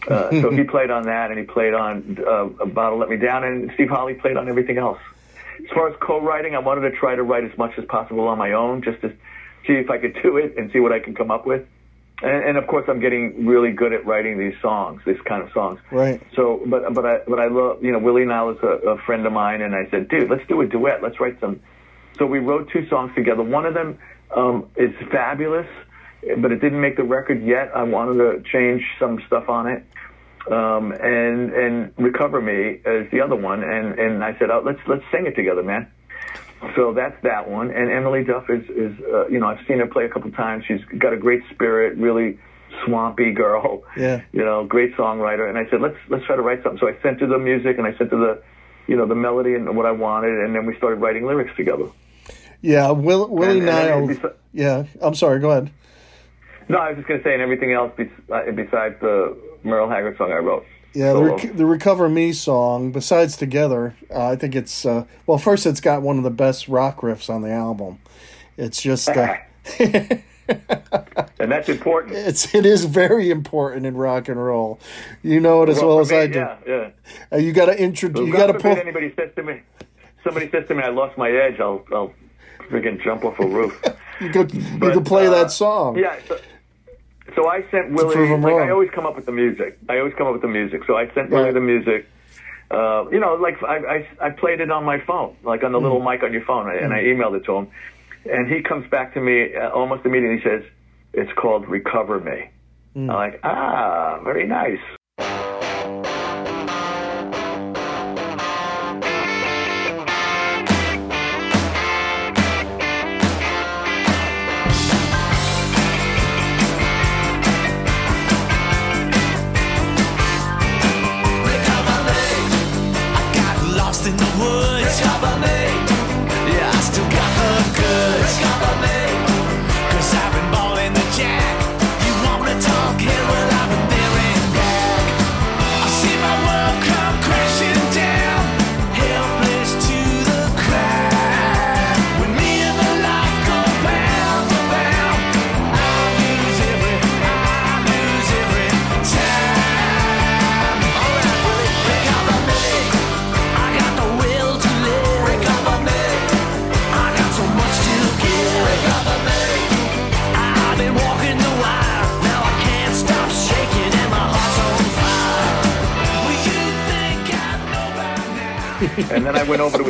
[0.07, 3.43] Uh, so he played on that, and he played on uh, "Bottle Let Me Down,"
[3.43, 4.99] and Steve Holley played on everything else.
[5.63, 8.37] As far as co-writing, I wanted to try to write as much as possible on
[8.37, 9.09] my own, just to
[9.67, 11.65] see if I could do it and see what I can come up with.
[12.21, 15.51] And, and of course, I'm getting really good at writing these songs, this kind of
[15.51, 15.79] songs.
[15.91, 16.21] right.
[16.35, 19.25] So, but but I but I love you know Willie Nile is a, a friend
[19.25, 21.03] of mine, and I said, dude, let's do a duet.
[21.03, 21.59] Let's write some.
[22.17, 23.43] So we wrote two songs together.
[23.43, 23.97] One of them
[24.35, 25.67] um, is fabulous,
[26.37, 27.71] but it didn't make the record yet.
[27.75, 29.83] I wanted to change some stuff on it.
[30.51, 34.79] Um, and and recover me is the other one, and and I said, oh, let's
[34.87, 35.89] let's sing it together, man.
[36.75, 37.71] so that's that one.
[37.71, 40.65] And Emily Duff is, is uh, you know, I've seen her play a couple times.
[40.67, 42.39] She's got a great spirit, really
[42.85, 43.83] swampy girl.
[43.95, 44.21] Yeah.
[44.33, 45.47] You know, great songwriter.
[45.47, 46.79] And I said, let's let's try to write something.
[46.79, 48.43] So I sent her the music and I sent her the,
[48.87, 51.85] you know, the melody and what I wanted, and then we started writing lyrics together.
[52.63, 54.07] Yeah, Will, Willie And- and Nile.
[54.15, 55.39] besi- yeah, I'm sorry.
[55.39, 55.69] Go ahead.
[56.69, 59.89] No, I was just going to say, and everything else bes- uh, besides the Merle
[59.89, 60.65] Haggard song I wrote.
[60.93, 61.23] Yeah, the.
[61.23, 65.81] Rec- the Recover Me song, besides Together, uh, I think it's, uh, well, first, it's
[65.81, 67.99] got one of the best rock riffs on the album.
[68.55, 69.35] It's just, uh,
[69.79, 70.21] and
[71.51, 72.15] that's important.
[72.17, 74.79] it's, it is very important in rock and roll.
[75.21, 76.39] You know it as well, for as me, I do.
[76.39, 76.89] Yeah, yeah.
[77.33, 79.61] Uh, you got to introduce, you got to pull, anybody says to me,
[80.23, 82.13] somebody says to me, I lost my edge, I'll, I'll
[82.69, 83.81] freaking jump off a roof.
[84.21, 85.97] you could, you could play uh, that song.
[85.97, 86.17] Yeah.
[86.27, 86.39] So,
[87.35, 88.15] so I sent Willie.
[88.37, 88.53] Like.
[88.53, 89.77] I always come up with the music.
[89.89, 90.81] I always come up with the music.
[90.85, 91.53] So I sent Willie Right.
[91.53, 92.07] the music.
[92.71, 93.77] Uh, you know, like I,
[94.21, 96.11] I I played it on my phone, like on the little Mm.
[96.11, 97.67] mic on your phone, and I emailed it to him.
[98.25, 100.37] And he comes back to me uh, almost immediately.
[100.37, 100.63] He says,
[101.13, 102.49] "It's called Recover Me."
[102.95, 103.01] Mm.
[103.01, 104.79] I'm like, ah, very nice.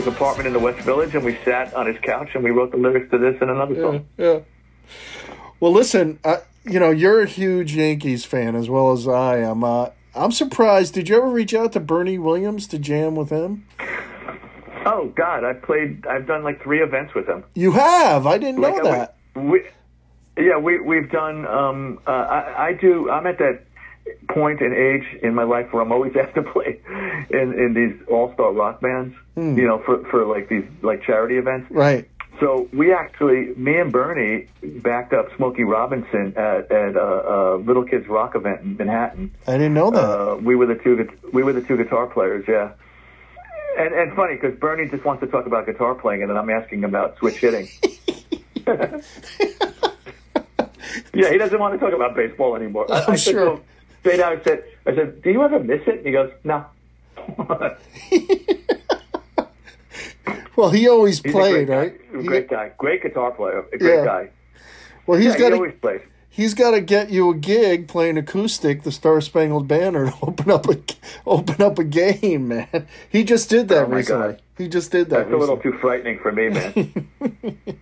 [0.04, 2.72] His apartment in the West Village, and we sat on his couch, and we wrote
[2.72, 4.06] the lyrics to this and another song.
[4.18, 4.40] Yeah.
[5.60, 9.64] Well, listen, uh, you know, you're a huge Yankees fan as well as I am.
[9.64, 10.94] Uh, I'm surprised.
[10.94, 13.66] Did you ever reach out to Bernie Williams to jam with him?
[14.86, 16.06] Oh God, I've played.
[16.06, 17.44] I've done like three events with him.
[17.56, 18.28] You have.
[18.28, 19.16] I didn't know Like, uh, that.
[19.36, 19.64] We, we,
[20.38, 21.48] yeah, we we've done.
[21.48, 23.10] Um, uh, I, I do.
[23.10, 23.64] I'm at that
[24.30, 26.80] point in age in my life where I'm always asked to play
[27.30, 29.16] in in these all star rock bands.
[29.36, 31.70] You know, for for like these like charity events.
[31.72, 32.10] Right.
[32.40, 37.84] So we actually, me and Bernie, backed up Smokey Robinson at at a, a Little
[37.84, 39.32] Kids Rock event in Manhattan.
[39.48, 40.04] I didn't know that.
[40.04, 42.72] Uh, we were the two we were the two guitar players, yeah.
[43.78, 46.50] And and funny because Bernie just wants to talk about guitar playing, and then I'm
[46.50, 47.68] asking about switch hitting.
[51.14, 52.92] yeah, he doesn't want to talk about baseball anymore.
[52.92, 53.62] I, I'm I said to sure.
[54.04, 56.66] Straight out, I said, I said, "Do you ever miss it?" And he goes, "No."
[60.56, 62.12] well, he always He's played, great right?
[62.14, 62.20] guy.
[62.22, 64.06] He- Great guy, great guitar player, a great Yeah.
[64.06, 64.30] guy.
[65.08, 66.02] well, he's Yeah, got he to always plays.
[66.30, 70.52] he's got to get you a gig playing acoustic, the Star Spangled Banner, to open
[70.52, 70.78] up a
[71.26, 72.88] open up a game, man.
[73.10, 74.28] He just did that Oh, recently.
[74.34, 74.42] God.
[74.58, 75.22] He just did that.
[75.30, 77.08] That's a little too frightening for me, man.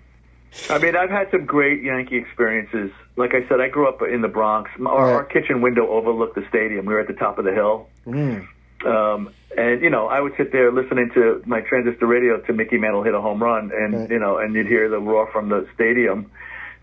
[0.69, 2.91] I mean, I've had some great Yankee experiences.
[3.21, 4.71] Like I said, I grew up in the Bronx.
[4.79, 5.13] Our, Right.
[5.13, 6.85] our kitchen window overlooked the stadium.
[6.87, 7.87] We were at the top of the hill.
[8.07, 8.47] Mm.
[8.83, 12.77] Um, and, you know, I would sit there listening to my transistor radio to Mickey
[12.79, 14.09] Mantle hit a home run, and, Right.
[14.09, 16.31] you know, and you'd hear the roar from the stadium,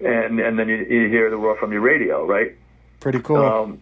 [0.00, 2.52] and, and then you you hear the roar from your radio, right?
[3.00, 3.38] Pretty cool.
[3.38, 3.80] Um,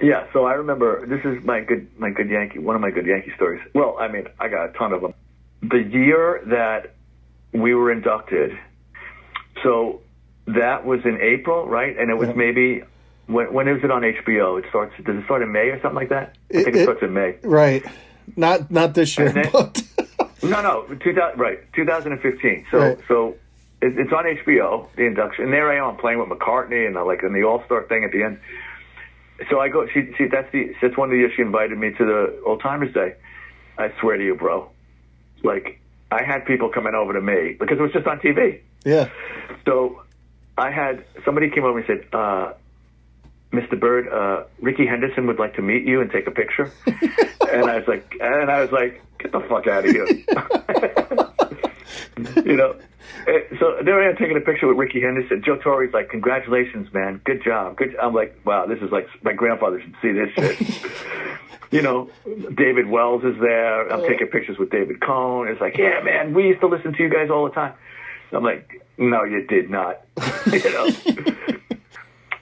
[0.00, 3.06] yeah, so I remember this is my good my good Yankee one of my good
[3.06, 3.60] Yankee stories.
[3.74, 5.14] Well, I mean, I got a ton of them.
[5.62, 6.94] The year that
[7.52, 8.58] we were inducted,
[9.62, 10.00] so
[10.46, 11.96] that was in April, right?
[11.98, 12.34] And it was Yeah.
[12.34, 12.82] maybe
[13.26, 14.58] when when is it on HBO?
[14.58, 14.94] It starts.
[15.04, 16.36] Does it start in May or something like that?
[16.50, 17.36] I think it, it- starts in May.
[17.42, 17.84] right.
[18.36, 19.50] Not not this year, then-
[20.42, 22.64] No, no, 2000, right, 2015.
[22.70, 22.98] So, Right.
[23.08, 23.34] so
[23.82, 27.04] it, it's on HBO, the induction, and there I am playing with McCartney and uh,
[27.04, 28.38] like in the All Star thing at the end.
[29.50, 29.86] So I go.
[29.92, 30.72] She, she, that's the.
[30.80, 33.14] That's one of the years she invited me to the Old Timers Day.
[33.78, 34.70] I swear to you, bro.
[35.42, 35.78] Like
[36.10, 38.60] I had people coming over to me because it was just on TV.
[38.84, 39.08] yeah.
[39.66, 40.02] So
[40.60, 42.52] I had somebody came over and said, uh,
[43.52, 43.78] "Mr.
[43.80, 47.78] Byrd, uh, Rickey Henderson would like to meet you and take a picture." and I
[47.78, 50.06] was like, and I was like, "Get the fuck out of here!"
[52.44, 52.74] you know.
[53.26, 55.42] Eh, So there I am taking a picture with Rickey Henderson.
[55.44, 57.20] Joe Torre's like, "Congratulations, man!
[57.24, 57.96] Good job." Good.
[58.00, 60.82] I'm like, "Wow, this is like my grandfather should see this shit."
[61.70, 62.10] you know,
[62.54, 63.90] David Wells is there.
[63.92, 65.48] I'm taking pictures with David Cone.
[65.48, 67.74] It's like, yeah, man, we used to listen to you guys all the time.
[68.32, 70.02] I'm like, no, you did not.
[70.52, 70.88] you know,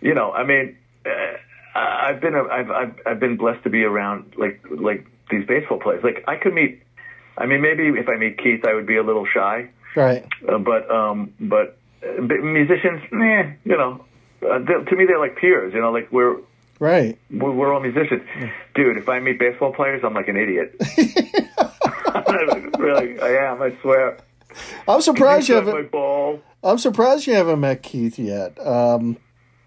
[0.01, 0.33] you know.
[0.33, 0.77] I mean,
[1.07, 5.47] uh, I've been, a, I've, I've, I've been blessed to be around like, like these
[5.47, 6.03] baseball players.
[6.03, 6.83] Like, I could meet.
[7.37, 9.71] I mean, maybe if I meet Keith, I would be a little shy.
[9.95, 10.27] Right.
[10.47, 14.05] Uh, but, um, but uh, musicians, eh, you know,
[14.43, 15.73] uh, to me they're like peers.
[15.75, 16.37] You know, like we're
[16.81, 17.19] Right.
[17.31, 18.23] we're, we're all musicians.
[18.75, 20.77] Dude, if I meet baseball players, I'm like an idiot.
[22.79, 23.63] really, I am.
[23.63, 24.19] I swear.
[24.87, 25.91] I'm surprised you my haven't.
[25.91, 26.41] ball.
[26.63, 28.59] I'm surprised you haven't met Keith yet.
[28.65, 29.17] Um,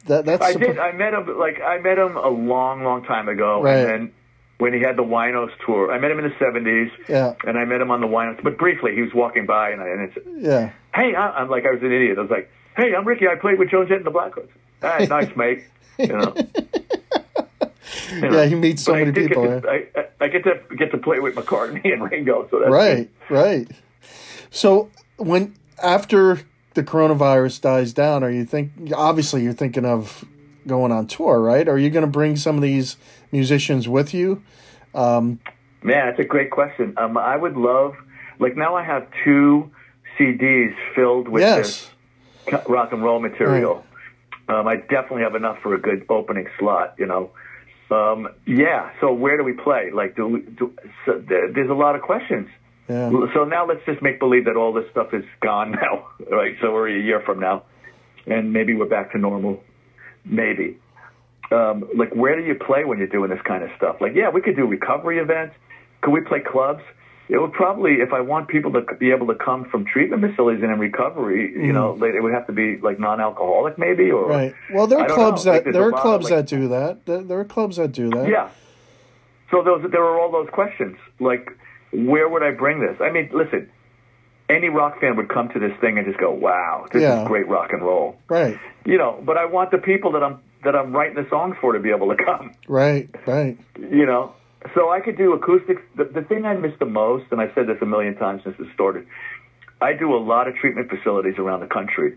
[0.07, 0.43] that that's.
[0.43, 0.79] I surpri- did.
[0.79, 3.77] I met him like I met him a long, long time ago, Right.
[3.77, 4.11] and then
[4.57, 6.91] when he had the Winos tour, I met him in the '70s.
[7.07, 7.33] Yeah.
[7.45, 8.93] And I met him on the Winos, but briefly.
[8.95, 10.71] He was walking by, and I and it's, Yeah.
[10.93, 12.17] hey, I, I'm like I was an idiot.
[12.17, 13.27] I was like, hey, I'm Ricky.
[13.27, 14.11] I played with Joan Jett and the.
[14.11, 14.31] All
[14.83, 15.63] right, nice, mate.
[15.99, 16.33] You know.
[18.11, 20.59] You know, Yeah, he meets so many people, Get to, I, I I get to
[20.77, 23.09] get to play with McCartney and Ringo, so that's Right.
[23.29, 23.67] Right.
[24.51, 26.41] So when after
[26.75, 30.23] the coronavirus dies down, are you think obviously you're thinking of
[30.67, 31.67] going on tour, right?
[31.67, 32.97] Are you going to bring some of these
[33.31, 34.43] musicians with you?
[35.81, 36.93] Man, that's a great question.
[36.97, 37.95] Um, I would love,
[38.39, 39.71] like now I have two
[40.19, 41.89] CDs filled with yes.
[42.51, 43.83] this rock and roll material.
[44.47, 47.31] Um, I definitely have enough for a good opening slot, you know.
[47.89, 48.91] Um, yeah.
[48.99, 49.91] So where do we play?
[49.91, 50.73] Like, do, we, do
[51.05, 52.47] so there, there's a lot of questions.
[52.91, 53.09] Yeah.
[53.33, 56.55] So now let's just make believe that all this stuff is gone now, right?
[56.61, 57.63] So we're a year from now,
[58.27, 59.63] and maybe we're back to normal.
[60.25, 60.77] Maybe.
[61.51, 63.97] Um, like, where do you play when you're doing this kind of stuff?
[63.99, 65.55] Like, yeah, we could do recovery events.
[66.01, 66.81] Could we play clubs?
[67.29, 70.61] It would probably, if I want people to be able to come from treatment facilities
[70.63, 74.25] and in recovery, you know, like, it would have to be like non-alcoholic, maybe, or
[74.25, 74.29] Mm.
[74.29, 74.55] Right.
[74.73, 75.53] Well, there are clubs know.
[75.53, 77.05] That there's there are of, clubs like- that do that.
[77.05, 78.27] There, there are clubs that do that.
[78.29, 78.49] yeah.
[79.49, 80.97] So those there are all those questions.
[81.19, 81.51] Like,
[81.91, 82.97] where would I bring this?
[83.01, 83.69] I mean, listen,
[84.49, 87.21] any rock fan would come to this thing and just go, "Wow, this Yeah.
[87.21, 88.57] is great rock and roll." Right.
[88.85, 91.73] You know, but I want the people that I'm that I'm writing the songs for
[91.73, 92.51] to be able to come.
[92.67, 93.09] Right.
[93.25, 93.57] Right.
[93.77, 94.33] You know,
[94.75, 95.81] so I could do acoustics.
[95.95, 98.55] The, the thing I miss the most, and I've said this a million times since
[98.59, 99.07] it started,
[99.81, 102.15] I do a lot of treatment facilities around the country,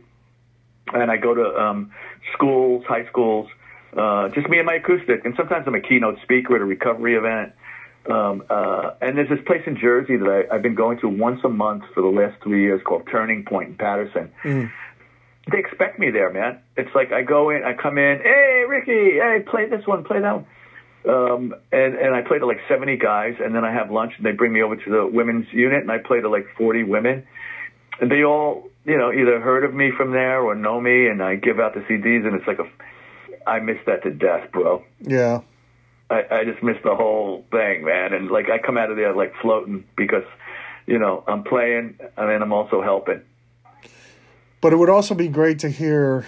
[0.92, 1.90] and I go to um,
[2.34, 3.48] schools, high schools,
[3.96, 7.14] uh, just me and my acoustic, and sometimes I'm a keynote speaker at a recovery
[7.16, 7.52] event.
[8.10, 11.40] Um, uh, and there's this place in Jersey that I, I've been going to once
[11.44, 14.30] a month for the last three years called Turning Point in Paterson.
[15.50, 16.60] They expect me there, man.
[16.76, 20.20] It's like I go in, I come in, hey Ricky, hey play this one, play
[20.20, 20.46] that one.
[21.06, 24.24] Um, and, and I play to like 70 guys, and then I have lunch, and
[24.24, 27.26] they bring me over to the women's unit, and I play to like 40 women.
[28.00, 31.22] And they all, you know, either heard of me from there or know me, and
[31.22, 34.82] I give out the CDs, and it's like a, I miss that to death, bro.
[35.00, 35.42] Yeah.
[36.10, 38.12] I, I just miss the whole thing, man.
[38.12, 40.24] And like I come out of there like floating because,
[40.86, 43.22] you know, I'm playing and then I'm also helping.
[44.60, 46.26] But it would also be great to hear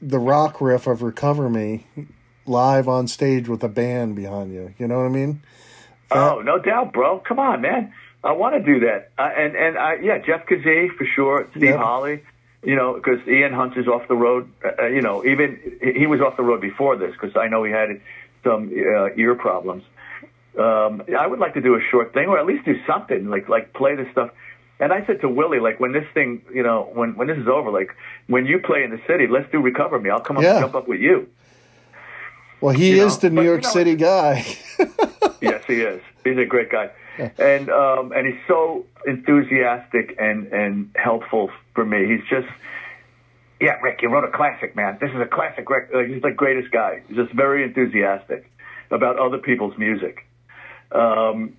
[0.00, 1.86] the rock riff of "Recover Me"
[2.46, 4.74] live on stage with a band behind you.
[4.78, 5.42] You know what I mean?
[6.10, 7.18] Oh, no doubt, bro.
[7.18, 7.92] Come on, man.
[8.22, 9.10] I want to do that.
[9.18, 11.48] Uh, and and I, yeah, Jeff Kazee for sure.
[11.56, 11.74] Steve.
[11.74, 12.22] Holley.
[12.62, 14.50] You know, because Ian Hunt is off the road.
[14.64, 17.70] Uh, you know, even he was off the road before this because I know he
[17.70, 18.00] had
[18.44, 19.82] some uh, ear problems.
[20.58, 23.48] Um, I would like to do a short thing, or at least do something like
[23.48, 24.30] like play this stuff.
[24.80, 27.48] And I said to Willie, like when this thing, you know, when when this is
[27.48, 27.90] over, like
[28.28, 30.10] when you play in the city, let's do Recover Me.
[30.10, 30.56] I'll come up Yeah.
[30.56, 31.28] and jump up with you.
[32.60, 34.44] Well, he You is know, the New but you York know, City guy.
[35.40, 36.00] yes, he is.
[36.24, 36.90] He's a great guy,
[37.38, 42.06] and um, and he's so enthusiastic and and helpful for me.
[42.06, 42.48] He's just,
[43.64, 44.98] yeah, Rick, you wrote a classic, man.
[45.00, 45.68] This is a classic.
[45.70, 45.88] Rick.
[45.92, 47.02] Like, he's the greatest guy.
[47.08, 48.50] He's just very enthusiastic
[48.90, 50.26] about other people's music.
[50.92, 51.56] Um,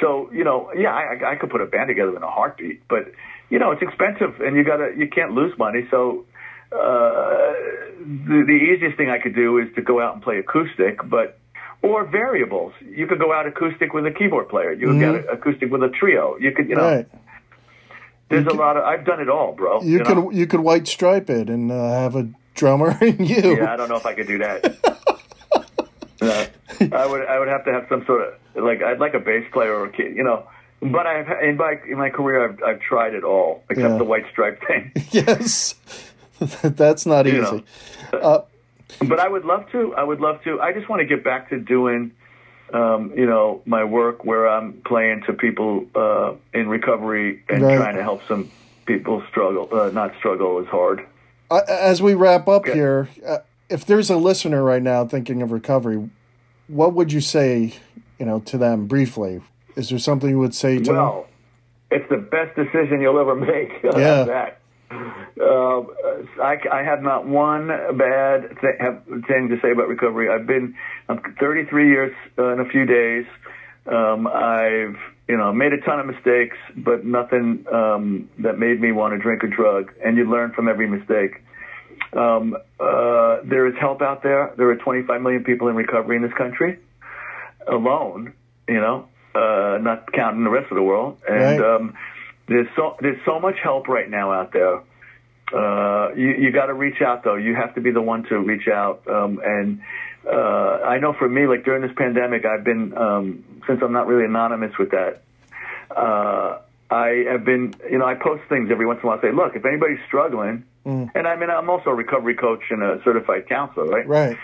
[0.00, 3.12] so you know, yeah, I, I could put a band together in a heartbeat, but
[3.50, 5.86] you know, it's expensive, and you gotta you can't lose money.
[5.90, 6.24] So
[6.72, 7.52] uh,
[8.00, 11.38] the, the easiest thing I could do is to go out and play acoustic, but
[11.82, 12.72] or variables.
[12.80, 14.72] You could go out acoustic with a keyboard player.
[14.72, 16.38] You could get acoustic with a trio.
[16.40, 17.08] You could, you know, right.
[18.28, 18.84] There's a lot of.
[18.84, 19.82] I've done it all, bro.
[19.82, 20.04] You, know?
[20.04, 23.56] could you could white stripe it and uh, have a drummer and you.
[23.56, 24.76] Yeah, I don't know if I could do that.
[26.22, 26.46] Uh,
[26.92, 27.26] I would.
[27.26, 28.82] I would have to have some sort of like.
[28.82, 30.46] I'd like a bass player or a kid, you know.
[30.80, 33.98] But I've in my in my career, I've I've tried it all except Yeah.
[33.98, 34.92] the white stripe thing.
[35.10, 35.74] yes.
[36.38, 37.36] That's not easy.
[37.36, 37.64] You
[38.12, 38.44] know.
[39.00, 39.94] But I would love to.
[39.96, 40.60] I would love to.
[40.62, 42.12] I just want to get back to doing,
[42.74, 47.76] um, you know, my work where I'm playing to people uh, in recovery and Right.
[47.76, 48.50] trying to help some
[48.84, 49.68] people struggle.
[49.72, 51.06] Uh, not struggle as hard.
[51.50, 52.74] Uh, as we wrap up Yeah.
[52.74, 53.38] here, uh,
[53.70, 56.10] if there's a listener right now thinking of recovery,
[56.66, 57.74] what would you say,
[58.18, 59.40] you know, to them briefly?
[59.76, 60.96] Is there something you would say to them?
[60.96, 61.26] Well,
[61.90, 63.70] it's the best decision you'll ever make.
[63.84, 64.24] Yeah.
[64.24, 64.58] that.
[65.40, 65.82] Uh,
[66.42, 70.28] I, I have not one bad th- have, thing to say about recovery.
[70.28, 70.74] I've been
[71.08, 73.26] I'm 33 years uh, in a few days.
[73.86, 74.96] Um, I've
[75.28, 79.18] you know made a ton of mistakes, but nothing um, that made me want to
[79.18, 79.92] drink a drug.
[80.04, 81.42] And you learn from every mistake.
[82.12, 84.52] Um, uh, there is help out there.
[84.56, 86.78] There are 25 million people in recovery in this country
[87.66, 88.32] alone.
[88.68, 91.18] You know, uh, not counting the rest of the world.
[91.28, 91.74] And Right.
[91.76, 91.94] um,
[92.48, 94.80] there's so there's so much help right now out there.
[95.54, 97.36] Uh, you you got to reach out though.
[97.36, 99.06] You have to be the one to reach out.
[99.06, 99.80] Um, and
[100.26, 104.06] uh, I know for me, like during this pandemic, I've been um, since I'm not
[104.06, 105.22] really anonymous with that.
[105.94, 106.58] Uh,
[106.90, 109.18] I have been, you know, I post things every once in a while.
[109.18, 110.64] I Say, look, if anybody's struggling,
[111.14, 114.06] and I mean, I'm also a recovery coach and a certified counselor, right?
[114.06, 114.36] Right.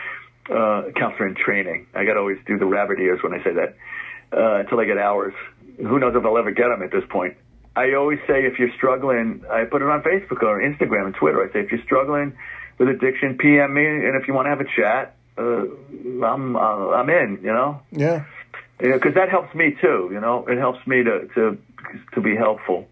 [0.48, 1.86] uh, counselor in training.
[1.94, 3.76] I got to always do the rabbit ears when I say that
[4.32, 5.34] uh, until I get hours.
[5.76, 7.36] Who knows if I'll ever get them at this point?
[7.76, 11.42] I always say if you're struggling, I put it on Facebook or Instagram and Twitter.
[11.48, 12.36] I say if you're struggling
[12.78, 16.90] with addiction, PM me, and if you want to have a chat, uh, I'm uh,
[16.90, 17.38] I'm in.
[17.42, 18.24] You know, Yeah.
[18.78, 20.10] because that helps me too.
[20.12, 21.58] You know, it helps me to to
[22.14, 22.88] to be helpful.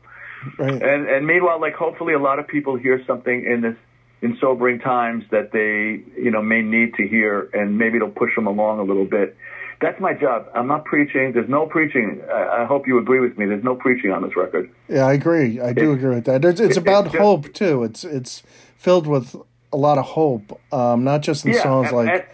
[0.57, 0.81] Right.
[0.81, 3.76] And and meanwhile, like hopefully a lot of people hear something in this
[4.22, 8.35] in sobering times that they you know may need to hear, and maybe it'll push
[8.37, 9.37] them along a little bit.
[9.81, 10.47] That's my job.
[10.55, 11.33] I'm not preaching.
[11.33, 12.20] There's no preaching.
[12.33, 13.47] I, I hope you agree with me.
[13.47, 14.68] There's no preaching on this record.
[14.89, 15.61] Yeah, I agree.
[15.61, 16.45] I do It- agree with that.
[16.45, 17.85] It's, it's it- about it's just- hope too.
[17.85, 18.43] It's it's
[18.76, 19.37] filled with
[19.72, 20.59] a lot of hope.
[20.72, 22.24] Um, not just in songs and, like and,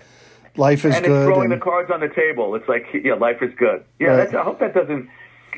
[0.56, 2.54] "Life is and Good." it's throwing and- the cards on the table.
[2.54, 3.84] It's like yeah, life is good.
[3.98, 4.16] Yeah, Right.
[4.16, 5.08] that's, I hope that doesn't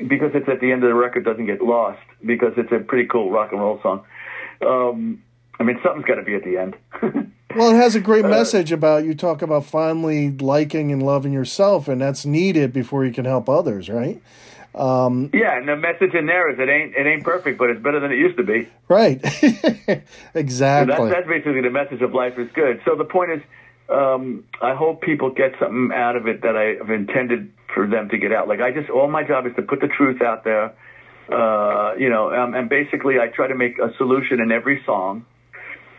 [0.08, 3.06] because it's at the end of the record doesn't get lost because it's a pretty
[3.08, 4.04] cool rock and roll song.
[4.60, 5.22] Um,
[5.60, 6.76] I mean, something's got to be at the end.
[7.56, 11.32] Well, it has a great Uh, message about you talk about finally liking and loving
[11.32, 14.20] yourself, and that's needed before you can help others, right?
[14.74, 17.80] Um, Yeah, and the message in there is it ain't it ain't perfect, but it's
[17.80, 18.68] better than it used to be.
[18.88, 19.20] Right.
[20.36, 20.94] So exactly.
[20.96, 22.82] that's that's basically the message of life is good.
[22.84, 23.40] So the point is,
[23.88, 28.10] um, I hope people get something out of it that I have intended for them
[28.10, 28.48] to get out.
[28.48, 30.74] Like I just all my job is to put the truth out there.
[31.30, 35.24] Uh, you know, um, and basically I try to make a solution in every song.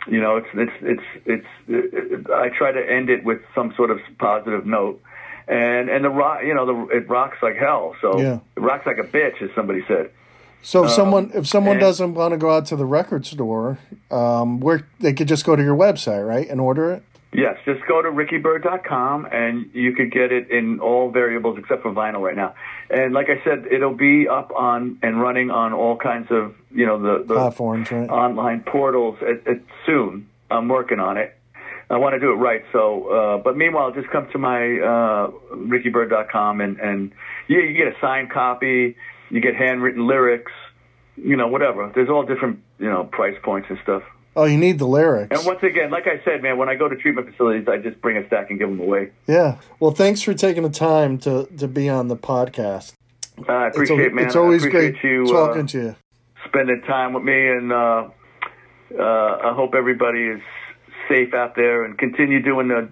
[0.08, 2.30] You know, it's it's it's it's.
[2.30, 5.01] I try to end it with some sort of positive note,
[5.47, 7.95] and and the rock, you know, the it rocks like hell.
[8.01, 8.39] So Yeah.
[8.55, 10.10] it rocks like a bitch, as somebody said.
[10.62, 13.78] so if someone if someone and- doesn't want to go out to the record store,
[14.12, 17.03] um, where they could just go to your website, right, and order it.
[17.38, 21.92] Yes, just go to rickybyrd.com and you could get it in all variables except for
[21.92, 22.56] vinyl right now.
[22.90, 26.88] And like I said, it'll be up on and running on all kinds of, you
[26.88, 28.10] know, the, the Platforms, right?
[28.10, 30.28] online portals at, soon.
[30.50, 31.38] I'm working on it.
[31.92, 32.64] I want to do it right.
[32.74, 37.12] So, uh, but meanwhile, just come to my uh, rickybyrd.com and and
[37.48, 38.96] you, you get a signed copy,
[39.30, 40.52] you get handwritten lyrics,
[41.16, 41.92] you know, whatever.
[41.94, 44.02] There's all different, you know, price points and stuff.
[44.40, 45.36] Oh, you need the lyrics.
[45.36, 48.00] And once again, like I said, man, when I go to treatment facilities, I just
[48.02, 49.10] bring a stack and give them away.
[49.28, 49.58] yeah.
[49.80, 52.94] Well, thanks for taking the time to to be on the podcast.
[53.40, 54.26] Uh, I It's, appreciate, al- man.
[54.28, 55.96] it's always great you talking uh, to you.
[56.46, 58.10] spending time with me, and uh,
[58.98, 59.02] uh,
[59.50, 60.42] I hope everybody is
[61.10, 62.90] safe out there and continue doing the.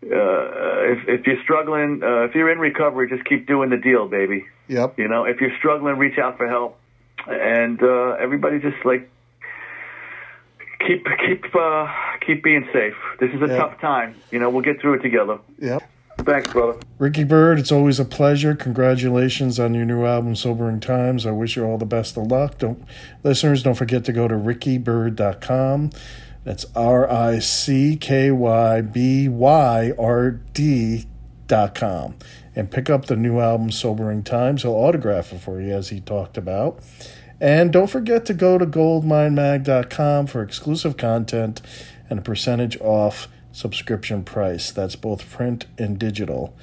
[0.00, 4.06] Uh, if if you're struggling, uh, if you're in recovery, just keep doing the deal,
[4.08, 4.46] baby.
[4.68, 4.98] Yep.
[4.98, 6.78] You know, if you're struggling, reach out for help,
[7.26, 9.10] and uh, everybody just like
[10.88, 11.86] keep keep uh,
[12.26, 12.94] keep being safe.
[13.20, 13.56] This is a Yeah.
[13.58, 14.14] tough time.
[14.32, 15.38] You know, we'll get through it together.
[15.60, 15.82] Yep.
[16.22, 16.80] Thanks, brother.
[16.98, 18.56] Ricky Byrd, it's always a pleasure.
[18.56, 21.24] Congratulations on your new album, Sobering Times.
[21.24, 22.58] I wish you all the best of luck.
[22.58, 22.82] Don't
[23.22, 25.90] listeners, don't forget to go to rickybyrd.com.
[26.44, 31.06] That's R I C K Y B Y R D
[31.46, 32.16] dot com.
[32.56, 34.62] And pick up the new album, Sobering Times.
[34.62, 36.80] He'll autograph it for you, as he talked about.
[37.40, 41.60] And don't forget to go to goldminemag.com for exclusive content
[42.10, 44.70] and a percentage off subscription price.
[44.70, 46.56] That's both print and digital.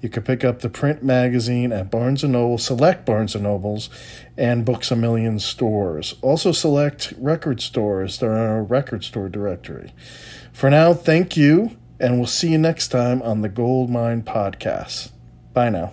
[0.00, 3.88] You can pick up the print magazine at Barnes & Noble, select Barnes & Nobles,
[4.36, 6.16] and Books A Million stores.
[6.22, 9.92] Also select record stores that are in our record store directory.
[10.52, 15.12] For now, thank you, and we'll see you next time on the Goldmine Podcast.
[15.52, 15.92] Bye now.